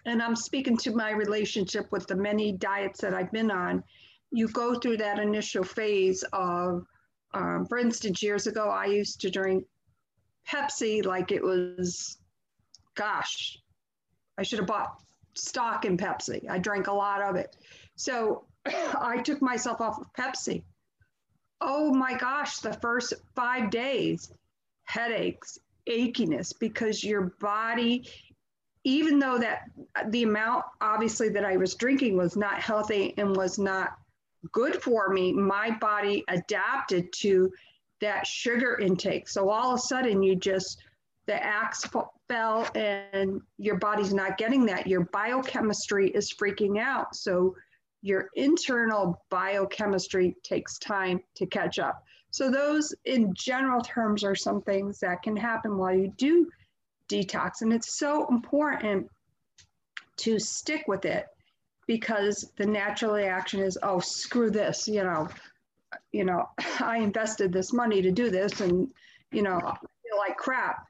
and 0.06 0.22
I'm 0.22 0.36
speaking 0.36 0.78
to 0.78 0.96
my 0.96 1.12
relationship 1.12 1.92
with 1.92 2.08
the 2.08 2.16
many 2.16 2.52
diets 2.52 3.02
that 3.02 3.14
I've 3.14 3.32
been 3.32 3.52
on, 3.52 3.84
you 4.32 4.48
go 4.48 4.76
through 4.76 4.98
that 4.98 5.20
initial 5.20 5.64
phase 5.64 6.24
of, 6.34 6.86
um, 7.34 7.66
for 7.68 7.78
instance, 7.78 8.22
years 8.22 8.48
ago, 8.48 8.70
I 8.70 8.86
used 8.86 9.22
to 9.22 9.30
drink 9.30 9.66
Pepsi 10.48 11.06
like 11.06 11.32
it 11.32 11.44
was, 11.44 12.18
gosh, 12.96 13.60
I 14.38 14.44
should 14.44 14.60
have 14.60 14.68
bought 14.68 15.02
stock 15.34 15.86
in 15.86 15.98
Pepsi. 15.98 16.50
I 16.50 16.60
drank 16.60 16.88
a 16.88 16.94
lot 16.94 17.22
of 17.22 17.36
it. 17.36 17.56
So 17.96 18.46
I 19.00 19.22
took 19.24 19.42
myself 19.42 19.82
off 19.82 20.00
of 20.00 20.12
Pepsi. 20.14 20.64
Oh 21.62 21.94
my 21.94 22.16
gosh, 22.18 22.60
the 22.60 22.74
first 22.74 23.14
five 23.36 23.70
days, 23.70 24.32
headaches, 24.84 25.58
achiness, 25.90 26.54
because 26.58 27.04
your 27.04 27.34
body, 27.40 28.10
even 28.84 29.20
though 29.20 29.38
that 29.38 29.70
the 30.10 30.24
amount 30.24 30.66
obviously 30.82 31.30
that 31.30 31.46
I 31.46 31.58
was 31.58 31.76
drinking 31.76 32.18
was 32.18 32.36
not 32.36 32.62
healthy 32.62 33.14
and 33.18 33.36
was 33.36 33.58
not 33.58 33.98
good 34.52 34.82
for 34.82 35.10
me, 35.10 35.34
my 35.34 35.72
body 35.72 36.24
adapted 36.28 37.12
to 37.14 37.52
that 38.02 38.28
sugar 38.28 38.78
intake. 38.80 39.28
So 39.28 39.50
all 39.50 39.74
of 39.74 39.80
a 39.80 39.82
sudden, 39.82 40.22
you 40.22 40.36
just, 40.36 40.80
the 41.26 41.44
axe 41.44 41.88
fell 42.28 42.68
and 42.76 43.42
your 43.58 43.78
body's 43.78 44.14
not 44.14 44.38
getting 44.38 44.66
that. 44.68 44.86
Your 44.86 45.06
biochemistry 45.06 46.10
is 46.10 46.32
freaking 46.32 46.80
out. 46.80 47.16
So 47.16 47.56
your 48.06 48.30
internal 48.36 49.20
biochemistry 49.32 50.36
takes 50.44 50.78
time 50.78 51.20
to 51.34 51.48
catch 51.48 51.80
up. 51.80 52.04
So 52.30 52.52
those 52.52 52.94
in 53.06 53.34
general 53.34 53.82
terms 53.82 54.24
are 54.24 54.36
some 54.36 54.62
things 54.62 55.00
that 55.00 55.24
can 55.24 55.36
happen 55.36 55.76
while 55.76 55.96
you 55.96 56.14
do 56.16 56.48
detox. 57.10 57.62
And 57.62 57.74
it's 57.74 57.98
so 57.98 58.28
important 58.28 59.10
to 60.18 60.38
stick 60.38 60.84
with 60.88 61.06
it 61.06 61.26
because 61.88 62.52
the 62.58 62.68
natural 62.68 63.14
reaction 63.14 63.60
is, 63.62 63.76
oh, 63.82 64.02
screw 64.02 64.52
this, 64.52 64.88
you 64.88 65.04
know, 65.04 65.28
you 66.12 66.26
know, 66.26 66.48
I 66.80 66.98
invested 66.98 67.52
this 67.52 67.74
money 67.74 68.04
to 68.04 68.12
do 68.12 68.30
this 68.30 68.62
and, 68.62 68.88
you 69.32 69.42
know, 69.42 69.56
I 69.56 69.74
feel 69.80 70.18
like 70.20 70.38
crap. 70.38 70.86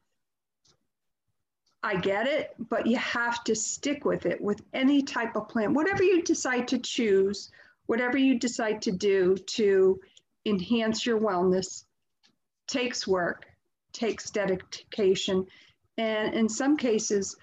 I 1.85 1.97
get 1.97 2.25
it, 2.25 2.55
but 2.57 2.87
you 2.87 2.97
have 2.97 3.43
to 3.43 3.53
stick 3.53 4.05
with 4.05 4.25
it 4.25 4.41
with 4.41 4.59
any 4.73 5.03
type 5.03 5.35
of 5.35 5.47
plan. 5.47 5.75
Whatever 5.75 6.01
you 6.01 6.23
decide 6.23 6.67
to 6.69 6.79
choose, 6.79 7.51
whatever 7.85 8.17
you 8.17 8.39
decide 8.39 8.81
to 8.81 8.91
do 8.91 9.35
to 9.35 9.99
enhance 10.47 11.05
your 11.05 11.19
wellness 11.19 11.83
takes 12.67 13.07
work, 13.07 13.45
takes 13.93 14.31
dedication, 14.31 15.45
and 15.99 16.33
in 16.33 16.49
some 16.49 16.75
cases, 16.75 17.35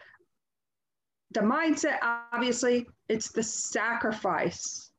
the 1.31 1.41
mindset 1.41 1.99
obviously 2.03 2.89
it's 3.09 3.31
the 3.31 3.45
sacrifice. 3.45 4.91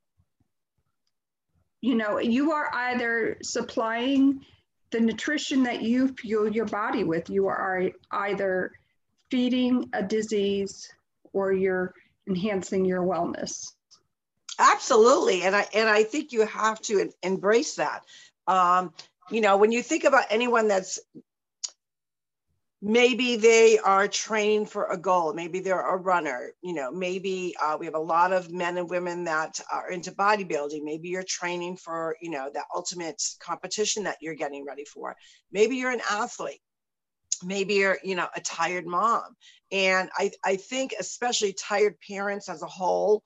You 1.82 1.96
know, 1.96 2.18
you 2.20 2.54
are 2.54 2.74
either 2.74 3.40
supplying 3.44 4.46
the 4.92 5.02
nutrition 5.02 5.64
that 5.64 5.82
you 5.82 6.16
fuel 6.18 6.50
your 6.50 6.68
body 6.68 7.04
with, 7.04 7.30
you 7.30 7.48
are 7.48 7.90
either 8.10 8.72
feeding 9.34 9.90
a 9.94 10.04
disease 10.04 10.94
or 11.34 11.52
you're 11.52 11.96
enhancing 12.30 12.86
your 12.86 13.02
wellness. 13.02 13.72
Absolutely, 14.60 15.42
and 15.42 15.56
I 15.56 15.66
and 15.74 15.90
I 15.90 16.04
think 16.04 16.32
you 16.32 16.46
have 16.46 16.80
to 16.82 17.10
embrace 17.24 17.74
that. 17.78 18.04
Um, 18.48 18.94
you 19.32 19.42
know, 19.42 19.58
when 19.58 19.72
you 19.72 19.82
think 19.82 20.04
about 20.04 20.26
anyone 20.30 20.68
that's 20.68 21.00
maybe 22.80 23.36
they 23.36 23.80
are 23.80 24.08
training 24.08 24.66
for 24.66 24.88
a 24.92 24.98
goal 24.98 25.34
maybe 25.34 25.62
they're 25.62 25.96
a 25.96 25.96
runner 25.96 26.52
you 26.62 26.74
know 26.74 26.92
maybe 26.92 27.56
uh, 27.64 27.78
we 27.80 27.86
have 27.86 27.96
a 27.96 28.10
lot 28.16 28.34
of 28.34 28.52
men 28.52 28.78
and 28.78 28.90
women 28.90 29.24
that 29.24 29.58
are 29.72 29.90
into 29.90 30.12
bodybuilding 30.12 30.84
maybe 30.84 31.08
you're 31.08 31.24
training 31.24 31.78
for 31.78 32.18
you 32.22 32.30
know 32.30 32.50
that 32.54 32.66
ultimate 32.76 33.24
competition 33.40 34.04
that 34.04 34.18
you're 34.20 34.36
getting 34.36 34.66
ready 34.66 34.84
for 34.84 35.16
maybe 35.50 35.78
you're 35.78 35.92
an 35.92 36.02
athlete 36.12 36.60
maybe 37.44 37.76
you're 37.76 38.00
you 38.04 38.16
know 38.16 38.28
a 38.36 38.42
tired 38.42 38.86
mom. 38.86 39.36
And 39.72 40.10
i 40.18 40.32
i 40.44 40.56
think 40.56 40.94
especially 41.00 41.54
tired 41.54 41.96
parents 42.08 42.50
as 42.50 42.62
a 42.62 42.68
whole 42.68 43.24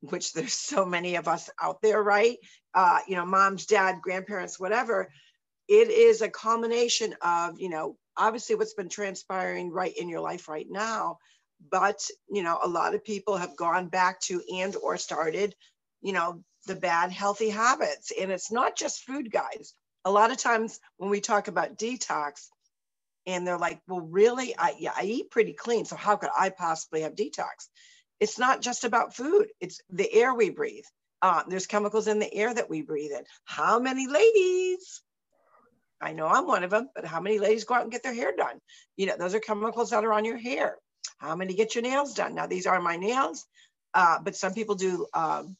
which 0.00 0.32
there's 0.32 0.52
so 0.72 0.84
many 0.84 1.16
of 1.16 1.28
us 1.28 1.50
out 1.60 1.80
there 1.82 2.02
right? 2.02 2.38
Uh, 2.74 3.00
you 3.08 3.16
know 3.16 3.26
moms 3.26 3.66
dad 3.66 3.96
grandparents 4.02 4.60
whatever 4.60 5.10
it 5.68 5.90
is 5.90 6.22
a 6.22 6.28
combination 6.28 7.14
of 7.22 7.58
you 7.60 7.68
know 7.68 7.96
obviously 8.16 8.54
what's 8.56 8.74
been 8.74 8.88
transpiring 8.88 9.70
right 9.70 9.96
in 9.96 10.08
your 10.08 10.20
life 10.20 10.48
right 10.48 10.66
now 10.70 11.18
but 11.70 12.06
you 12.30 12.42
know 12.42 12.58
a 12.62 12.68
lot 12.68 12.94
of 12.94 13.04
people 13.04 13.36
have 13.36 13.56
gone 13.56 13.88
back 13.88 14.20
to 14.20 14.42
and 14.52 14.76
or 14.76 14.96
started 14.96 15.54
you 16.02 16.12
know 16.12 16.42
the 16.68 16.76
bad 16.76 17.10
healthy 17.10 17.48
habits. 17.48 18.12
And 18.18 18.30
it's 18.30 18.52
not 18.52 18.76
just 18.76 19.02
food 19.02 19.32
guys. 19.32 19.74
A 20.04 20.10
lot 20.10 20.30
of 20.30 20.36
times 20.36 20.78
when 20.98 21.10
we 21.10 21.20
talk 21.20 21.48
about 21.48 21.76
detox 21.76 22.48
and 23.28 23.46
they're 23.46 23.58
like 23.58 23.80
well 23.88 24.02
really 24.02 24.56
i 24.58 24.74
yeah 24.80 24.92
i 24.96 25.04
eat 25.04 25.30
pretty 25.30 25.54
clean 25.54 25.86
so 25.86 25.96
how 25.96 26.16
could 26.16 26.30
i 26.38 26.50
possibly 26.50 27.02
have 27.02 27.16
detox 27.16 27.68
it's 28.20 28.40
not 28.40 28.62
just 28.62 28.84
about 28.84 29.16
food 29.16 29.48
it's 29.60 29.82
the 29.90 30.12
air 30.14 30.34
we 30.34 30.50
breathe 30.50 30.86
uh, 31.22 31.42
there's 31.48 31.66
chemicals 31.68 32.08
in 32.08 32.20
the 32.20 32.34
air 32.34 32.54
that 32.54 32.70
we 32.70 32.82
breathe 32.82 33.12
in 33.12 33.24
how 33.46 33.80
many 33.80 34.08
ladies 34.08 35.00
I 36.02 36.14
know 36.14 36.28
I'm 36.28 36.46
one 36.46 36.64
of 36.64 36.70
them, 36.70 36.90
but 36.96 37.06
how 37.06 37.20
many 37.20 37.40
ladies 37.40 37.64
go 37.64 37.76
out 37.76 37.82
and 37.84 37.92
get 37.92 38.04
their 38.04 38.14
hair 38.14 38.34
done? 38.36 38.60
You 38.96 39.08
know, 39.08 39.16
those 39.18 39.34
are 39.34 39.40
chemicals 39.40 39.90
that 39.90 40.04
are 40.06 40.14
on 40.14 40.26
your 40.26 40.38
hair. 40.38 40.78
How 41.18 41.36
many 41.36 41.54
get 41.56 41.74
your 41.74 41.82
nails 41.82 42.14
done? 42.14 42.36
Now, 42.36 42.46
these 42.48 42.68
are 42.68 42.80
my 42.80 42.98
nails, 42.98 43.46
uh, 43.94 44.20
but 44.24 44.36
some 44.36 44.54
people 44.54 44.76
do, 44.76 45.08
um, 45.14 45.56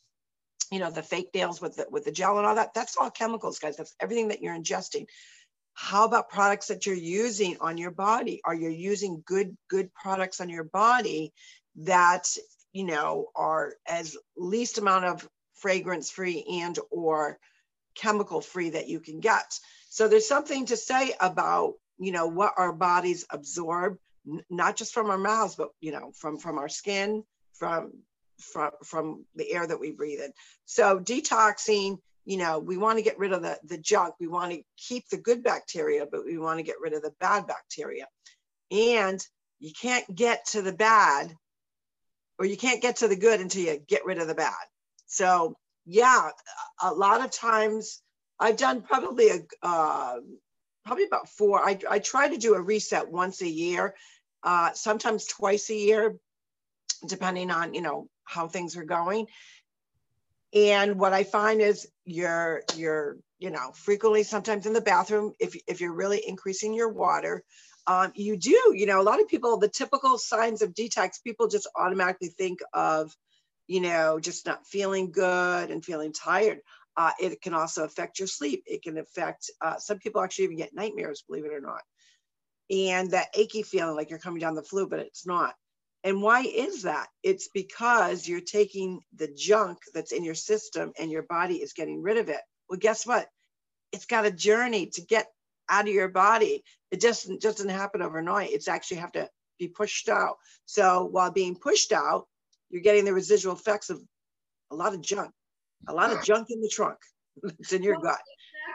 you 0.73 0.81
know, 0.81 0.91
the 0.91 1.03
fake 1.03 1.31
nails 1.35 1.61
with 1.61 1.77
the, 1.77 1.87
with 1.91 2.05
the 2.05 2.13
gel 2.13 2.39
and 2.39 2.47
all 2.47 2.57
that. 2.57 2.75
That's 2.75 2.97
all 2.99 3.11
chemicals, 3.11 3.59
guys. 3.61 3.77
That's 3.77 3.95
everything 4.01 4.29
that 4.29 4.43
you're 4.43 4.57
ingesting. 4.57 5.07
How 5.81 6.05
about 6.05 6.29
products 6.29 6.67
that 6.67 6.87
you're 6.87 6.97
using 6.97 7.57
on 7.61 7.79
your 7.79 7.93
body? 7.93 8.41
Are 8.45 8.55
you 8.55 8.69
using 8.69 9.23
good, 9.25 9.57
good 9.71 9.95
products 9.95 10.41
on 10.41 10.49
your 10.49 10.65
body 10.65 11.33
that, 11.77 12.29
you 12.73 12.85
know, 12.85 13.27
are 13.37 13.75
as 13.87 14.17
least 14.37 14.79
amount 14.79 15.05
of 15.05 15.29
fragrance 15.55 16.11
free 16.11 16.45
and 16.63 16.77
or 16.91 17.39
chemical 17.95 18.41
free 18.41 18.71
that 18.71 18.89
you 18.89 18.99
can 18.99 19.21
get? 19.21 19.57
So 19.89 20.09
there's 20.09 20.27
something 20.27 20.67
to 20.67 20.77
say 20.77 21.15
about, 21.21 21.75
you 21.97 22.11
know, 22.11 22.27
what 22.27 22.55
our 22.57 22.73
bodies 22.73 23.25
absorb, 23.31 23.99
n- 24.27 24.43
not 24.51 24.75
just 24.75 24.93
from 24.93 25.11
our 25.11 25.17
mouths, 25.17 25.55
but, 25.55 25.69
you 25.81 25.93
know, 25.93 26.11
from, 26.17 26.39
from 26.39 26.59
our 26.59 26.69
skin, 26.69 27.23
from, 27.55 27.93
from, 28.41 28.73
from 28.83 29.25
the 29.37 29.53
air 29.53 29.65
that 29.65 29.79
we 29.79 29.93
breathe 29.93 30.19
in. 30.21 30.33
So 30.65 30.99
detoxing, 30.99 31.99
you 32.29 32.37
know, 32.37 32.59
we 32.59 32.77
want 32.77 32.99
to 32.99 33.03
get 33.03 33.19
rid 33.19 33.33
of 33.33 33.41
the, 33.41 33.59
the 33.65 33.79
junk. 33.79 34.15
We 34.21 34.27
want 34.27 34.53
to 34.53 34.63
keep 34.77 35.09
the 35.09 35.17
good 35.17 35.43
bacteria, 35.43 36.05
but 36.05 36.27
we 36.27 36.37
want 36.37 36.59
to 36.59 36.63
get 36.63 36.75
rid 36.79 36.93
of 36.93 37.01
the 37.01 37.15
bad 37.21 37.47
bacteria. 37.47 38.05
And 38.71 39.19
you 39.61 39.73
can't 39.73 40.05
get 40.15 40.45
to 40.49 40.61
the 40.61 40.75
bad 40.75 41.35
or 42.39 42.45
you 42.45 42.59
can't 42.59 42.83
get 42.83 42.97
to 42.97 43.09
the 43.09 43.17
good 43.17 43.41
until 43.41 43.63
you 43.63 43.79
get 43.79 44.05
rid 44.05 44.19
of 44.19 44.29
the 44.29 44.35
bad. 44.35 44.53
So 45.07 45.57
yeah, 45.87 46.29
a 46.83 46.93
lot 46.93 47.25
of 47.25 47.31
times 47.31 48.03
I've 48.39 48.59
done 48.59 48.83
probably 48.83 49.31
a 49.31 49.39
uh, 49.63 50.17
probably 50.85 51.07
about 51.07 51.31
four. 51.31 51.67
I, 51.67 51.79
I 51.89 51.99
try 51.99 52.29
to 52.29 52.37
do 52.37 52.57
a 52.57 52.61
reset 52.61 53.11
once 53.11 53.41
a 53.41 53.49
year, 53.49 53.95
uh, 54.43 54.73
sometimes 54.75 55.25
twice 55.25 55.71
a 55.71 55.75
year, 55.75 56.17
depending 57.07 57.51
on 57.51 57.73
you 57.73 57.81
know 57.81 58.07
how 58.25 58.49
things 58.49 58.77
are 58.77 58.85
going. 58.85 59.29
And 60.55 60.99
what 60.99 61.13
I 61.13 61.25
find 61.25 61.61
is 61.61 61.89
you're 62.05 62.63
you're 62.75 63.17
you 63.39 63.51
know 63.51 63.73
frequently 63.75 64.23
sometimes 64.23 64.67
in 64.67 64.73
the 64.73 64.81
bathroom 64.81 65.35
if 65.39 65.55
if 65.67 65.81
you're 65.81 65.93
really 65.93 66.23
increasing 66.27 66.75
your 66.75 66.89
water. 66.89 67.45
Um, 67.87 68.13
you 68.15 68.37
do, 68.37 68.75
you 68.75 68.85
know, 68.85 69.01
a 69.01 69.03
lot 69.03 69.19
of 69.19 69.29
people, 69.29 69.59
the 69.59 69.67
typical 69.67 70.19
signs 70.19 70.61
of 70.61 70.75
detox, 70.75 71.23
people 71.25 71.49
just 71.49 71.67
automatically 71.75 72.29
think 72.29 72.59
of, 72.75 73.17
you 73.67 73.81
know, 73.81 74.21
just 74.21 74.45
not 74.45 74.67
feeling 74.67 75.11
good 75.11 75.71
and 75.71 75.83
feeling 75.83 76.13
tired. 76.13 76.61
Uh, 76.99 77.13
it 77.19 77.41
can 77.41 77.55
also 77.55 77.85
affect 77.85 78.19
your 78.19 78.29
sleep. 78.29 78.63
It 78.67 78.83
can 78.83 78.99
affect, 78.99 79.51
uh, 79.63 79.79
some 79.79 79.99
people 79.99 80.21
actually 80.21 80.45
even 80.47 80.59
get 80.59 80.75
nightmares, 80.75 81.25
believe 81.27 81.47
it 81.47 81.53
or 81.55 81.63
not. 81.63 81.81
And 82.69 83.13
that 83.13 83.29
achy 83.35 83.63
feeling 83.63 83.97
like 83.97 84.11
you're 84.11 84.19
coming 84.19 84.41
down 84.41 84.55
the 84.55 84.63
flu, 84.63 84.87
but 84.87 84.99
it's 84.99 85.27
not. 85.27 85.55
And 86.05 86.23
why 86.23 86.43
is 86.43 86.83
that? 86.83 87.09
It's 87.23 87.49
because 87.53 88.29
you're 88.29 88.41
taking 88.41 89.01
the 89.17 89.29
junk 89.37 89.79
that's 89.93 90.13
in 90.13 90.25
your 90.25 90.35
system 90.35 90.93
and 90.99 91.11
your 91.11 91.25
body 91.25 91.57
is 91.57 91.73
getting 91.73 92.03
rid 92.03 92.19
of 92.19 92.29
it. 92.29 92.41
Well, 92.69 92.79
guess 92.79 93.07
what? 93.07 93.27
It's 93.93 94.07
got 94.07 94.27
a 94.27 94.31
journey 94.31 94.87
to 94.95 95.01
get 95.01 95.27
out 95.69 95.89
of 95.89 95.95
your 95.95 96.09
body. 96.09 96.63
It 96.91 97.01
just 97.01 97.29
doesn't 97.41 97.69
happen 97.69 98.03
overnight. 98.03 98.53
It's 98.53 98.69
actually 98.69 98.99
have 98.99 99.13
to 99.13 99.29
be 99.59 99.69
pushed 99.69 100.09
out. 100.09 100.37
So 100.67 101.05
while 101.05 101.33
being 101.33 101.57
pushed 101.57 101.93
out, 101.93 102.27
you're 102.71 102.83
getting 102.83 103.05
the 103.05 103.15
residual 103.15 103.55
effects 103.55 103.91
of 103.91 104.01
a 104.71 104.77
lot 104.77 104.95
of 104.95 105.01
junk 105.01 105.33
a 105.87 105.93
lot 105.93 106.13
of 106.13 106.25
junk 106.25 106.49
in 106.51 106.61
the 106.61 106.69
trunk. 106.69 106.99
it's 107.59 107.73
in 107.73 107.83
your 107.83 107.95
well, 107.95 108.13
gut. 108.13 108.21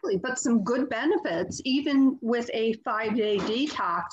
Exactly, 0.04 0.18
but 0.18 0.40
some 0.40 0.64
good 0.64 0.90
benefits, 0.90 1.62
even 1.66 2.18
with 2.22 2.50
a 2.54 2.74
five 2.86 3.16
day 3.16 3.38
detox. 3.38 4.04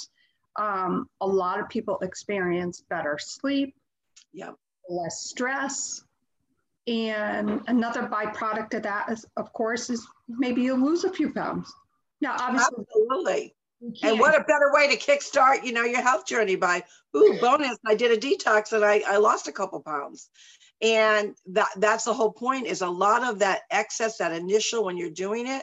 Um, 0.56 1.08
a 1.20 1.26
lot 1.26 1.60
of 1.60 1.68
people 1.68 1.98
experience 2.00 2.82
better 2.88 3.18
sleep, 3.20 3.74
yep. 4.32 4.54
less 4.88 5.24
stress. 5.24 6.02
And 6.86 7.60
another 7.66 8.02
byproduct 8.02 8.74
of 8.74 8.82
that 8.82 9.10
is, 9.10 9.24
of 9.36 9.52
course, 9.52 9.90
is 9.90 10.06
maybe 10.28 10.62
you 10.62 10.74
lose 10.74 11.04
a 11.04 11.12
few 11.12 11.32
pounds. 11.32 11.72
Now, 12.20 12.36
obviously, 12.38 12.84
absolutely. 12.84 13.54
And 14.02 14.20
what 14.20 14.38
a 14.38 14.44
better 14.44 14.70
way 14.72 14.94
to 14.94 14.96
kickstart, 14.96 15.64
you 15.64 15.72
know, 15.72 15.84
your 15.84 16.02
health 16.02 16.26
journey 16.26 16.56
by, 16.56 16.84
ooh, 17.16 17.38
bonus, 17.40 17.78
I 17.86 17.94
did 17.94 18.10
a 18.10 18.20
detox 18.20 18.72
and 18.72 18.84
I, 18.84 19.02
I 19.06 19.16
lost 19.16 19.48
a 19.48 19.52
couple 19.52 19.80
pounds 19.80 20.28
and 20.82 21.34
that 21.46 21.68
that's 21.76 22.04
the 22.04 22.14
whole 22.14 22.32
point 22.32 22.66
is 22.66 22.80
a 22.80 22.88
lot 22.88 23.22
of 23.22 23.40
that 23.40 23.62
excess 23.70 24.18
that 24.18 24.32
initial 24.32 24.84
when 24.84 24.96
you're 24.96 25.10
doing 25.10 25.46
it 25.46 25.62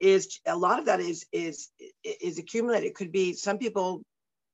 is 0.00 0.40
a 0.46 0.56
lot 0.56 0.78
of 0.78 0.86
that 0.86 1.00
is 1.00 1.26
is 1.32 1.68
is 2.04 2.38
accumulated. 2.38 2.88
It 2.88 2.94
could 2.94 3.12
be 3.12 3.34
some 3.34 3.58
people 3.58 4.02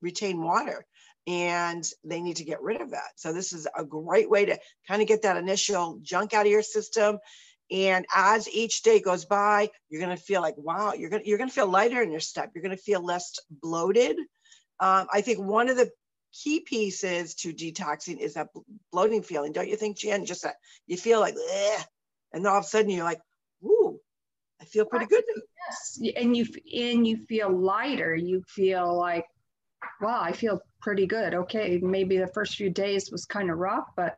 retain 0.01 0.41
water 0.41 0.85
and 1.25 1.87
they 2.03 2.21
need 2.21 2.37
to 2.37 2.45
get 2.45 2.61
rid 2.61 2.81
of 2.81 2.91
that. 2.91 3.11
So 3.15 3.33
this 3.33 3.51
is 3.53 3.67
a 3.77 3.83
great 3.83 4.29
way 4.29 4.45
to 4.45 4.59
kind 4.87 5.01
of 5.01 5.07
get 5.07 5.23
that 5.23 5.37
initial 5.37 5.99
junk 6.01 6.33
out 6.33 6.45
of 6.45 6.51
your 6.51 6.61
system. 6.61 7.17
And 7.69 8.05
as 8.15 8.47
each 8.47 8.81
day 8.81 9.01
goes 9.01 9.25
by 9.25 9.69
you're 9.89 10.01
going 10.01 10.15
to 10.15 10.21
feel 10.23 10.41
like 10.41 10.55
wow 10.57 10.93
you're 10.93 11.09
going 11.09 11.23
to 11.23 11.27
you're 11.27 11.37
going 11.37 11.49
to 11.49 11.55
feel 11.55 11.67
lighter 11.67 12.01
in 12.01 12.11
your 12.11 12.19
step. 12.19 12.51
You're 12.53 12.63
going 12.63 12.75
to 12.75 12.81
feel 12.81 13.03
less 13.03 13.33
bloated. 13.49 14.17
Um, 14.79 15.07
i 15.11 15.21
think 15.21 15.39
one 15.39 15.69
of 15.69 15.77
the 15.77 15.89
key 16.33 16.59
pieces 16.59 17.35
to 17.35 17.53
detoxing 17.53 18.19
is 18.19 18.35
that 18.35 18.49
bloating 18.91 19.23
feeling, 19.23 19.51
don't 19.51 19.67
you 19.67 19.75
think, 19.75 19.97
Jan? 19.97 20.25
Just 20.25 20.43
that 20.43 20.55
you 20.85 20.97
feel 20.97 21.19
like, 21.19 21.35
and 22.33 22.45
then 22.45 22.51
all 22.51 22.59
of 22.59 22.65
a 22.65 22.67
sudden 22.67 22.91
you're 22.91 23.03
like, 23.03 23.19
feel 24.67 24.85
pretty 24.85 25.05
good. 25.05 25.23
Yes, 25.67 25.99
and 26.15 26.35
you 26.35 26.45
and 26.75 27.07
you 27.07 27.17
feel 27.27 27.49
lighter. 27.49 28.15
You 28.15 28.43
feel 28.47 28.97
like, 28.97 29.25
wow, 30.01 30.21
I 30.21 30.31
feel 30.31 30.59
pretty 30.81 31.07
good. 31.07 31.33
Okay, 31.33 31.79
maybe 31.81 32.17
the 32.17 32.27
first 32.27 32.55
few 32.55 32.69
days 32.69 33.11
was 33.11 33.25
kind 33.25 33.49
of 33.49 33.57
rough, 33.57 33.87
but 33.95 34.17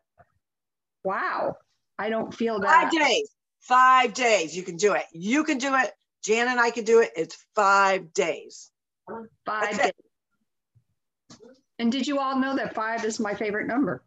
wow, 1.04 1.56
I 1.98 2.10
don't 2.10 2.34
feel 2.34 2.60
that. 2.60 2.84
Five 2.84 2.92
days. 2.92 3.30
Five 3.62 4.14
days. 4.14 4.56
You 4.56 4.64
can 4.64 4.78
do 4.78 4.94
it. 4.94 5.06
You 5.12 5.44
can 5.44 5.58
do 5.58 5.76
it. 5.76 5.92
Jan 6.24 6.48
and 6.48 6.60
I 6.60 6.72
can 6.72 6.84
do 6.84 7.02
it. 7.02 7.12
It's 7.16 7.38
five 7.56 8.14
days. 8.14 8.72
Five 9.08 9.28
That's 9.46 9.78
days. 9.78 9.88
It. 9.88 9.96
And 11.80 11.92
did 11.92 12.08
you 12.08 12.20
all 12.20 12.38
know 12.38 12.56
that 12.56 12.76
five 12.76 13.06
is 13.06 13.20
my 13.20 13.34
favorite 13.34 13.68
number? 13.68 14.04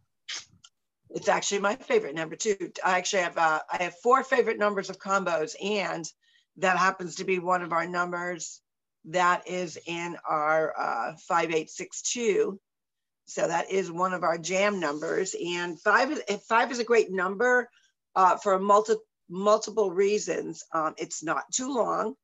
It's 1.10 1.28
actually 1.28 1.60
my 1.60 1.76
favorite 1.76 2.14
number 2.14 2.36
too. 2.36 2.72
I 2.84 2.96
actually 2.98 3.22
have 3.22 3.36
uh, 3.36 3.60
I 3.70 3.82
have 3.82 3.94
four 4.02 4.24
favorite 4.24 4.58
numbers 4.58 4.88
of 4.90 4.98
combos, 4.98 5.54
and 5.62 6.10
that 6.58 6.76
happens 6.76 7.16
to 7.16 7.24
be 7.24 7.38
one 7.38 7.62
of 7.62 7.72
our 7.72 7.86
numbers 7.86 8.60
that 9.06 9.48
is 9.48 9.78
in 9.86 10.16
our 10.28 10.72
uh, 10.78 11.12
5862. 11.28 12.60
So 13.26 13.48
that 13.48 13.70
is 13.70 13.90
one 13.90 14.12
of 14.12 14.22
our 14.22 14.38
jam 14.38 14.80
numbers. 14.80 15.34
And 15.34 15.80
five 15.80 16.20
five 16.48 16.70
is 16.70 16.78
a 16.78 16.84
great 16.84 17.10
number 17.10 17.68
uh, 18.14 18.36
for 18.36 18.58
multi, 18.58 18.94
multiple 19.28 19.90
reasons. 19.90 20.62
Um, 20.72 20.94
it's 20.98 21.22
not 21.22 21.44
too 21.52 21.72
long 21.74 22.14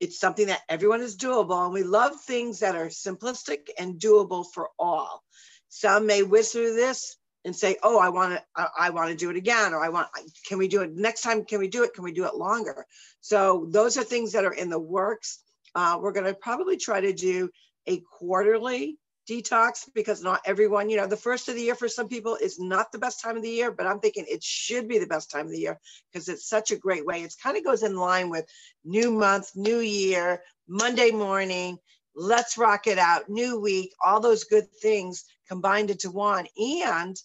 it's 0.00 0.20
something 0.20 0.46
that 0.46 0.62
everyone 0.68 1.00
is 1.00 1.16
doable 1.16 1.64
and 1.64 1.72
we 1.72 1.82
love 1.82 2.20
things 2.20 2.60
that 2.60 2.76
are 2.76 2.86
simplistic 2.86 3.68
and 3.78 4.00
doable 4.00 4.44
for 4.54 4.70
all 4.78 5.22
some 5.68 6.06
may 6.06 6.22
whiz 6.22 6.52
through 6.52 6.74
this 6.74 7.16
and 7.44 7.54
say, 7.54 7.76
oh, 7.82 7.98
I 7.98 8.08
want 8.08 8.34
to, 8.34 8.42
I, 8.56 8.68
I 8.78 8.90
want 8.90 9.10
to 9.10 9.16
do 9.16 9.30
it 9.30 9.36
again, 9.36 9.72
or 9.72 9.82
I 9.82 9.88
want, 9.88 10.08
can 10.46 10.58
we 10.58 10.68
do 10.68 10.82
it 10.82 10.94
next 10.94 11.22
time? 11.22 11.44
Can 11.44 11.58
we 11.60 11.68
do 11.68 11.84
it? 11.84 11.94
Can 11.94 12.04
we 12.04 12.12
do 12.12 12.26
it 12.26 12.34
longer? 12.34 12.84
So 13.20 13.66
those 13.70 13.96
are 13.96 14.04
things 14.04 14.32
that 14.32 14.44
are 14.44 14.52
in 14.52 14.70
the 14.70 14.78
works. 14.78 15.40
Uh, 15.74 15.98
we're 16.00 16.12
going 16.12 16.26
to 16.26 16.34
probably 16.34 16.76
try 16.76 17.00
to 17.00 17.12
do 17.12 17.50
a 17.86 18.02
quarterly 18.18 18.98
detox 19.28 19.88
because 19.94 20.22
not 20.22 20.40
everyone, 20.46 20.88
you 20.88 20.96
know, 20.96 21.06
the 21.06 21.16
first 21.16 21.48
of 21.48 21.54
the 21.54 21.62
year 21.62 21.74
for 21.74 21.88
some 21.88 22.08
people 22.08 22.36
is 22.36 22.58
not 22.58 22.90
the 22.90 22.98
best 22.98 23.22
time 23.22 23.36
of 23.36 23.42
the 23.42 23.50
year, 23.50 23.70
but 23.70 23.86
I'm 23.86 24.00
thinking 24.00 24.24
it 24.26 24.42
should 24.42 24.88
be 24.88 24.98
the 24.98 25.06
best 25.06 25.30
time 25.30 25.46
of 25.46 25.52
the 25.52 25.60
year 25.60 25.78
because 26.10 26.28
it's 26.28 26.48
such 26.48 26.70
a 26.70 26.76
great 26.76 27.04
way. 27.04 27.22
It 27.22 27.34
kind 27.42 27.56
of 27.56 27.64
goes 27.64 27.82
in 27.82 27.94
line 27.94 28.30
with 28.30 28.46
new 28.84 29.12
month, 29.12 29.50
new 29.54 29.80
year, 29.80 30.42
Monday 30.66 31.10
morning, 31.10 31.78
let's 32.18 32.58
rock 32.58 32.86
it 32.86 32.98
out, 32.98 33.28
new 33.28 33.60
week, 33.60 33.92
all 34.04 34.20
those 34.20 34.44
good 34.44 34.66
things 34.82 35.24
combined 35.48 35.90
into 35.90 36.10
one. 36.10 36.46
And 36.58 37.16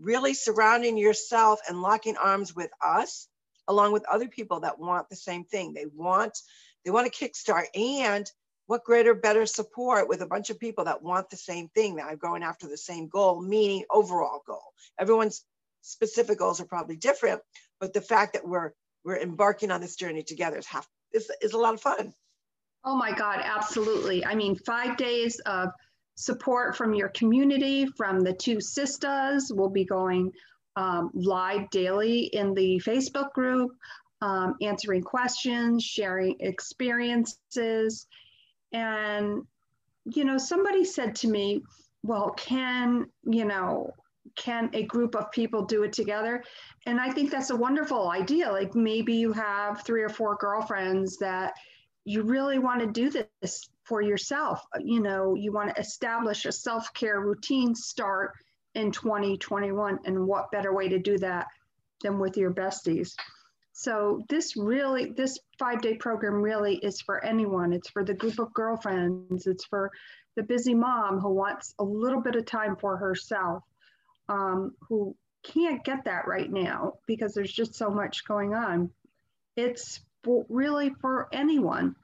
really 0.00 0.34
surrounding 0.34 0.96
yourself 0.96 1.60
and 1.68 1.82
locking 1.82 2.16
arms 2.16 2.54
with 2.54 2.70
us 2.84 3.28
along 3.66 3.92
with 3.92 4.04
other 4.10 4.28
people 4.28 4.60
that 4.60 4.78
want 4.78 5.08
the 5.08 5.16
same 5.16 5.44
thing 5.44 5.74
they 5.74 5.86
want 5.94 6.38
they 6.84 6.90
want 6.90 7.12
to 7.12 7.28
kickstart 7.28 7.64
and 7.74 8.30
what 8.66 8.84
greater 8.84 9.14
better 9.14 9.46
support 9.46 10.08
with 10.08 10.20
a 10.20 10.26
bunch 10.26 10.50
of 10.50 10.60
people 10.60 10.84
that 10.84 11.02
want 11.02 11.28
the 11.30 11.36
same 11.36 11.68
thing 11.68 11.96
that 11.96 12.06
are 12.06 12.16
going 12.16 12.42
after 12.42 12.68
the 12.68 12.76
same 12.76 13.08
goal 13.08 13.40
meaning 13.40 13.84
overall 13.90 14.42
goal 14.46 14.72
everyone's 15.00 15.44
specific 15.82 16.38
goals 16.38 16.60
are 16.60 16.66
probably 16.66 16.96
different 16.96 17.40
but 17.80 17.92
the 17.92 18.00
fact 18.00 18.34
that 18.34 18.46
we're 18.46 18.70
we're 19.04 19.18
embarking 19.18 19.70
on 19.70 19.80
this 19.80 19.96
journey 19.96 20.22
together 20.22 20.58
is 20.58 20.66
half 20.66 20.88
is, 21.12 21.30
is 21.42 21.52
a 21.52 21.58
lot 21.58 21.74
of 21.74 21.80
fun 21.80 22.12
oh 22.84 22.96
my 22.96 23.12
god 23.12 23.40
absolutely 23.42 24.24
i 24.24 24.34
mean 24.34 24.54
five 24.56 24.96
days 24.96 25.38
of 25.46 25.70
support 26.18 26.76
from 26.76 26.94
your 26.94 27.10
community, 27.10 27.86
from 27.96 28.20
the 28.20 28.32
two 28.32 28.60
sisters. 28.60 29.52
We'll 29.54 29.70
be 29.70 29.84
going 29.84 30.32
um, 30.74 31.10
live 31.14 31.70
daily 31.70 32.22
in 32.22 32.54
the 32.54 32.82
Facebook 32.84 33.32
group, 33.34 33.70
um, 34.20 34.56
answering 34.60 35.02
questions, 35.02 35.84
sharing 35.84 36.34
experiences. 36.40 38.08
And, 38.72 39.42
you 40.06 40.24
know, 40.24 40.38
somebody 40.38 40.84
said 40.84 41.14
to 41.16 41.28
me, 41.28 41.62
well, 42.02 42.30
can, 42.30 43.06
you 43.22 43.44
know, 43.44 43.92
can 44.34 44.70
a 44.72 44.82
group 44.84 45.14
of 45.14 45.30
people 45.30 45.66
do 45.66 45.84
it 45.84 45.92
together? 45.92 46.42
And 46.84 47.00
I 47.00 47.12
think 47.12 47.30
that's 47.30 47.50
a 47.50 47.56
wonderful 47.56 48.10
idea. 48.10 48.50
Like 48.50 48.74
maybe 48.74 49.14
you 49.14 49.32
have 49.32 49.84
three 49.84 50.02
or 50.02 50.08
four 50.08 50.36
girlfriends 50.40 51.16
that 51.18 51.52
you 52.08 52.22
really 52.22 52.58
want 52.58 52.80
to 52.80 52.86
do 52.86 53.10
this 53.10 53.68
for 53.84 54.00
yourself. 54.00 54.62
You 54.82 55.00
know, 55.00 55.34
you 55.34 55.52
want 55.52 55.74
to 55.74 55.78
establish 55.78 56.46
a 56.46 56.52
self 56.52 56.94
care 56.94 57.20
routine 57.20 57.74
start 57.74 58.32
in 58.74 58.92
2021. 58.92 59.98
And 60.06 60.26
what 60.26 60.50
better 60.50 60.74
way 60.74 60.88
to 60.88 60.98
do 60.98 61.18
that 61.18 61.48
than 62.02 62.18
with 62.18 62.38
your 62.38 62.50
besties? 62.50 63.14
So, 63.72 64.22
this 64.30 64.56
really, 64.56 65.10
this 65.10 65.38
five 65.58 65.82
day 65.82 65.96
program 65.96 66.36
really 66.40 66.76
is 66.76 67.02
for 67.02 67.22
anyone. 67.22 67.74
It's 67.74 67.90
for 67.90 68.02
the 68.02 68.14
group 68.14 68.38
of 68.38 68.54
girlfriends, 68.54 69.46
it's 69.46 69.66
for 69.66 69.90
the 70.34 70.42
busy 70.44 70.74
mom 70.74 71.20
who 71.20 71.34
wants 71.34 71.74
a 71.78 71.84
little 71.84 72.22
bit 72.22 72.36
of 72.36 72.46
time 72.46 72.76
for 72.76 72.96
herself, 72.96 73.62
um, 74.30 74.72
who 74.88 75.14
can't 75.42 75.84
get 75.84 76.06
that 76.06 76.26
right 76.26 76.50
now 76.50 76.94
because 77.06 77.34
there's 77.34 77.52
just 77.52 77.74
so 77.74 77.90
much 77.90 78.24
going 78.26 78.54
on. 78.54 78.90
It's 79.56 80.00
for, 80.24 80.44
really 80.48 80.90
for 81.00 81.28
anyone. 81.32 81.94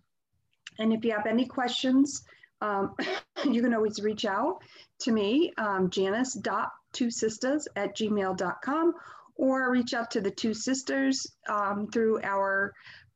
And 0.78 0.92
if 0.92 1.04
you 1.04 1.12
have 1.12 1.26
any 1.26 1.46
questions, 1.46 2.24
um, 2.60 2.94
you 3.44 3.62
can 3.62 3.74
always 3.74 4.00
reach 4.00 4.24
out 4.24 4.62
to 5.00 5.12
me, 5.12 5.52
um, 5.58 5.90
janice.twosisters 5.90 7.66
at 7.76 7.96
gmail.com, 7.96 8.94
or 9.36 9.70
reach 9.70 9.94
out 9.94 10.12
to 10.12 10.20
the 10.20 10.30
two 10.30 10.54
sisters 10.54 11.26
um, 11.48 11.88
through 11.88 12.20
our 12.22 12.72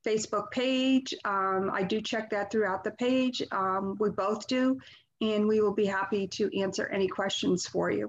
Facebook 0.06 0.50
page. 0.50 1.14
Um, 1.24 1.70
I 1.72 1.82
do 1.82 2.00
check 2.00 2.30
that 2.30 2.50
throughout 2.50 2.84
the 2.84 2.90
page. 2.92 3.42
Um, 3.52 3.96
we 3.98 4.10
both 4.10 4.46
do, 4.46 4.78
and 5.20 5.46
we 5.46 5.60
will 5.60 5.74
be 5.74 5.86
happy 5.86 6.28
to 6.28 6.60
answer 6.60 6.86
any 6.86 7.08
questions 7.08 7.66
for 7.66 7.90
you. 7.90 8.08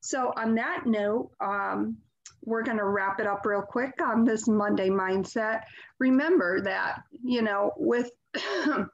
So, 0.00 0.32
on 0.36 0.56
that 0.56 0.84
note, 0.86 1.30
um, 1.40 1.98
we're 2.44 2.62
going 2.62 2.78
to 2.78 2.84
wrap 2.84 3.20
it 3.20 3.26
up 3.26 3.46
real 3.46 3.62
quick 3.62 3.94
on 4.02 4.24
this 4.24 4.48
Monday 4.48 4.88
mindset. 4.88 5.62
Remember 5.98 6.60
that, 6.62 7.02
you 7.22 7.42
know, 7.42 7.72
with 7.76 8.10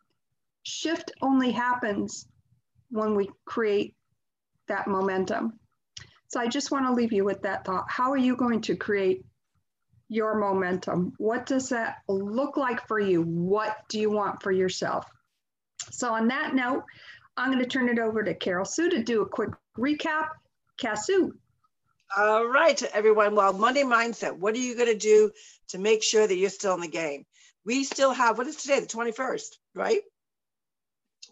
shift 0.63 1.13
only 1.23 1.51
happens 1.51 2.27
when 2.91 3.15
we 3.15 3.31
create 3.45 3.95
that 4.69 4.87
momentum. 4.87 5.59
So 6.29 6.41
I 6.41 6.47
just 6.47 6.71
want 6.71 6.87
to 6.87 6.93
leave 6.93 7.13
you 7.13 7.25
with 7.25 7.43
that 7.43 7.65
thought. 7.65 7.87
How 7.89 8.11
are 8.11 8.19
you 8.19 8.37
going 8.37 8.61
to 8.63 8.77
create 8.77 9.25
your 10.09 10.39
momentum? 10.39 11.15
What 11.19 11.47
does 11.47 11.71
that 11.71 11.97
look 12.07 12.57
like 12.57 12.87
for 12.87 12.99
you? 12.99 13.23
What 13.23 13.77
do 13.89 13.99
you 13.99 14.11
want 14.11 14.43
for 14.43 14.53
yourself? 14.53 15.07
So, 15.91 16.13
on 16.13 16.29
that 16.29 16.55
note, 16.55 16.85
I'm 17.37 17.51
going 17.51 17.63
to 17.63 17.69
turn 17.69 17.89
it 17.89 17.99
over 17.99 18.23
to 18.23 18.35
Carol 18.35 18.65
Sue 18.65 18.91
to 18.91 19.03
do 19.03 19.23
a 19.23 19.29
quick 19.29 19.51
recap. 19.79 20.29
Casu. 20.79 21.33
All 22.16 22.47
right, 22.47 22.83
everyone. 22.94 23.35
Well, 23.35 23.53
Monday 23.53 23.83
Mindset, 23.83 24.38
what 24.38 24.55
are 24.55 24.59
you 24.59 24.75
going 24.75 24.88
to 24.88 24.97
do 24.97 25.31
to 25.68 25.79
make 25.79 26.03
sure 26.03 26.27
that 26.27 26.35
you're 26.35 26.49
still 26.49 26.73
in 26.73 26.81
the 26.81 26.88
game? 26.88 27.27
We 27.66 27.85
still 27.85 28.12
have, 28.12 28.38
what 28.38 28.47
is 28.47 28.57
today, 28.57 28.81
the 28.81 28.87
21st, 28.87 29.57
right? 29.75 30.01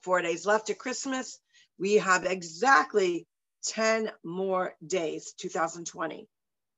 Four 0.02 0.20
days 0.20 0.44
left 0.44 0.66
to 0.66 0.74
Christmas. 0.74 1.38
We 1.78 1.94
have 1.94 2.26
exactly 2.26 3.26
10 3.64 4.12
more 4.22 4.74
days, 4.86 5.32
2020. 5.38 6.28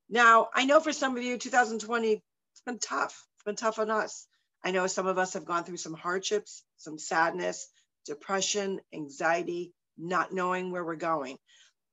Now, 0.09 0.47
I 0.53 0.63
know 0.63 0.79
for 0.79 0.93
some 0.93 1.17
of 1.17 1.21
you, 1.21 1.37
2020, 1.37 2.13
it's 2.13 2.61
been 2.65 2.79
tough. 2.79 3.27
It's 3.35 3.43
been 3.43 3.57
tough 3.57 3.79
on 3.79 3.91
us. 3.91 4.27
I 4.63 4.71
know 4.71 4.87
some 4.87 5.07
of 5.07 5.17
us 5.17 5.33
have 5.33 5.45
gone 5.45 5.65
through 5.65 5.77
some 5.77 5.93
hardships, 5.93 6.63
some 6.77 6.97
sadness, 6.97 7.67
depression, 8.05 8.79
anxiety, 8.93 9.73
not 9.97 10.31
knowing 10.31 10.71
where 10.71 10.85
we're 10.85 10.95
going. 10.95 11.37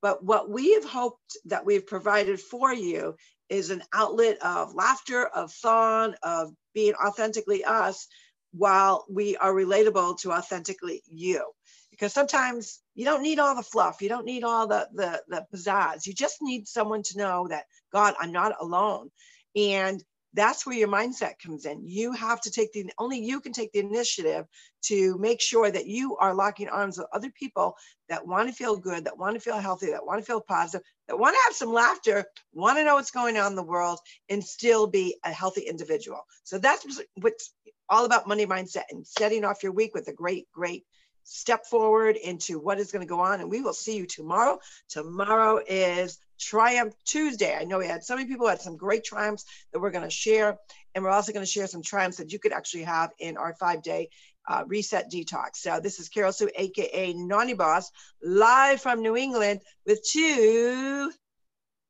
But 0.06 0.22
what 0.22 0.48
we 0.48 0.74
have 0.74 0.84
hoped 0.84 1.36
that 1.46 1.66
we've 1.66 1.84
provided 1.84 2.38
for 2.40 2.72
you 2.72 3.16
is 3.48 3.70
an 3.70 3.82
outlet 3.92 4.38
of 4.40 4.72
laughter, 4.72 5.26
of 5.26 5.50
fun, 5.50 6.14
of 6.22 6.52
being 6.74 6.94
authentically 6.94 7.64
us 7.64 8.06
while 8.52 9.04
we 9.10 9.36
are 9.36 9.52
relatable 9.52 10.20
to 10.20 10.30
authentically 10.30 11.02
you. 11.08 11.44
Because 11.90 12.12
sometimes 12.12 12.80
you 12.94 13.04
don't 13.04 13.24
need 13.24 13.40
all 13.40 13.56
the 13.56 13.64
fluff, 13.64 14.00
you 14.00 14.08
don't 14.08 14.26
need 14.26 14.44
all 14.44 14.68
the, 14.68 14.88
the, 14.94 15.20
the 15.26 15.44
pizzazz. 15.52 16.06
You 16.06 16.14
just 16.14 16.36
need 16.40 16.68
someone 16.68 17.02
to 17.02 17.18
know 17.18 17.48
that, 17.48 17.64
God, 17.92 18.14
I'm 18.20 18.30
not 18.30 18.54
alone. 18.60 19.10
And 19.56 20.00
that's 20.36 20.66
where 20.66 20.76
your 20.76 20.88
mindset 20.88 21.38
comes 21.42 21.64
in. 21.64 21.82
You 21.82 22.12
have 22.12 22.40
to 22.42 22.50
take 22.50 22.72
the 22.72 22.90
only 22.98 23.18
you 23.18 23.40
can 23.40 23.52
take 23.52 23.72
the 23.72 23.80
initiative 23.80 24.44
to 24.82 25.16
make 25.18 25.40
sure 25.40 25.70
that 25.70 25.86
you 25.86 26.16
are 26.18 26.34
locking 26.34 26.68
arms 26.68 26.98
with 26.98 27.06
other 27.12 27.30
people 27.30 27.74
that 28.08 28.26
want 28.26 28.48
to 28.48 28.54
feel 28.54 28.76
good, 28.76 29.04
that 29.04 29.18
want 29.18 29.34
to 29.34 29.40
feel 29.40 29.58
healthy, 29.58 29.86
that 29.86 30.04
want 30.04 30.20
to 30.20 30.26
feel 30.26 30.40
positive, 30.40 30.84
that 31.08 31.18
want 31.18 31.34
to 31.34 31.40
have 31.46 31.54
some 31.54 31.72
laughter, 31.72 32.24
want 32.52 32.78
to 32.78 32.84
know 32.84 32.94
what's 32.94 33.10
going 33.10 33.38
on 33.38 33.52
in 33.52 33.56
the 33.56 33.62
world, 33.62 33.98
and 34.28 34.44
still 34.44 34.86
be 34.86 35.16
a 35.24 35.32
healthy 35.32 35.62
individual. 35.62 36.20
So 36.44 36.58
that's 36.58 36.86
what's 37.14 37.54
all 37.88 38.04
about 38.04 38.28
money 38.28 38.46
mindset 38.46 38.84
and 38.90 39.06
setting 39.06 39.44
off 39.44 39.62
your 39.62 39.72
week 39.72 39.94
with 39.94 40.08
a 40.08 40.12
great, 40.12 40.46
great 40.52 40.84
step 41.24 41.66
forward 41.66 42.16
into 42.16 42.58
what 42.60 42.78
is 42.78 42.92
going 42.92 43.04
to 43.04 43.08
go 43.08 43.20
on. 43.20 43.40
And 43.40 43.50
we 43.50 43.60
will 43.60 43.72
see 43.72 43.96
you 43.96 44.06
tomorrow. 44.06 44.58
Tomorrow 44.88 45.60
is 45.66 46.18
Triumph 46.38 46.94
Tuesday. 47.04 47.56
I 47.56 47.64
know 47.64 47.78
we 47.78 47.86
had 47.86 48.04
so 48.04 48.14
many 48.16 48.28
people 48.28 48.48
had 48.48 48.60
some 48.60 48.76
great 48.76 49.04
triumphs 49.04 49.44
that 49.72 49.80
we're 49.80 49.90
going 49.90 50.04
to 50.04 50.10
share. 50.10 50.58
And 50.94 51.04
we're 51.04 51.10
also 51.10 51.32
going 51.32 51.44
to 51.44 51.50
share 51.50 51.66
some 51.66 51.82
triumphs 51.82 52.18
that 52.18 52.32
you 52.32 52.38
could 52.38 52.52
actually 52.52 52.84
have 52.84 53.10
in 53.18 53.36
our 53.36 53.54
five 53.54 53.82
day 53.82 54.08
uh, 54.48 54.64
reset 54.66 55.10
detox. 55.10 55.56
So 55.56 55.80
this 55.80 55.98
is 55.98 56.08
Carol 56.08 56.32
Sue, 56.32 56.50
AKA 56.54 57.14
Naughty 57.14 57.54
Boss, 57.54 57.90
live 58.22 58.80
from 58.80 59.02
New 59.02 59.16
England 59.16 59.60
with 59.84 60.00
two 60.08 61.12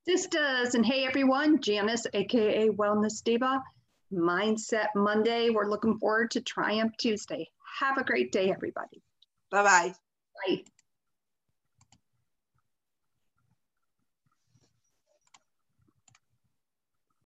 sisters. 0.09 0.75
And 0.75 0.85
hey, 0.85 1.05
everyone, 1.05 1.61
Janice, 1.61 2.07
AKA 2.13 2.71
Wellness 2.71 3.23
Diva. 3.23 3.63
Mindset 4.13 4.89
Monday. 4.95 5.51
We're 5.51 5.69
looking 5.69 5.99
forward 5.99 6.31
to 6.33 6.41
Triumph 6.41 6.97
Tuesday. 6.97 7.51
Have 7.81 7.99
a 7.99 8.05
great 8.05 8.33
day, 8.33 8.51
everybody. 8.51 9.03
Bye-bye. 9.51 9.95
Bye. 10.47 10.65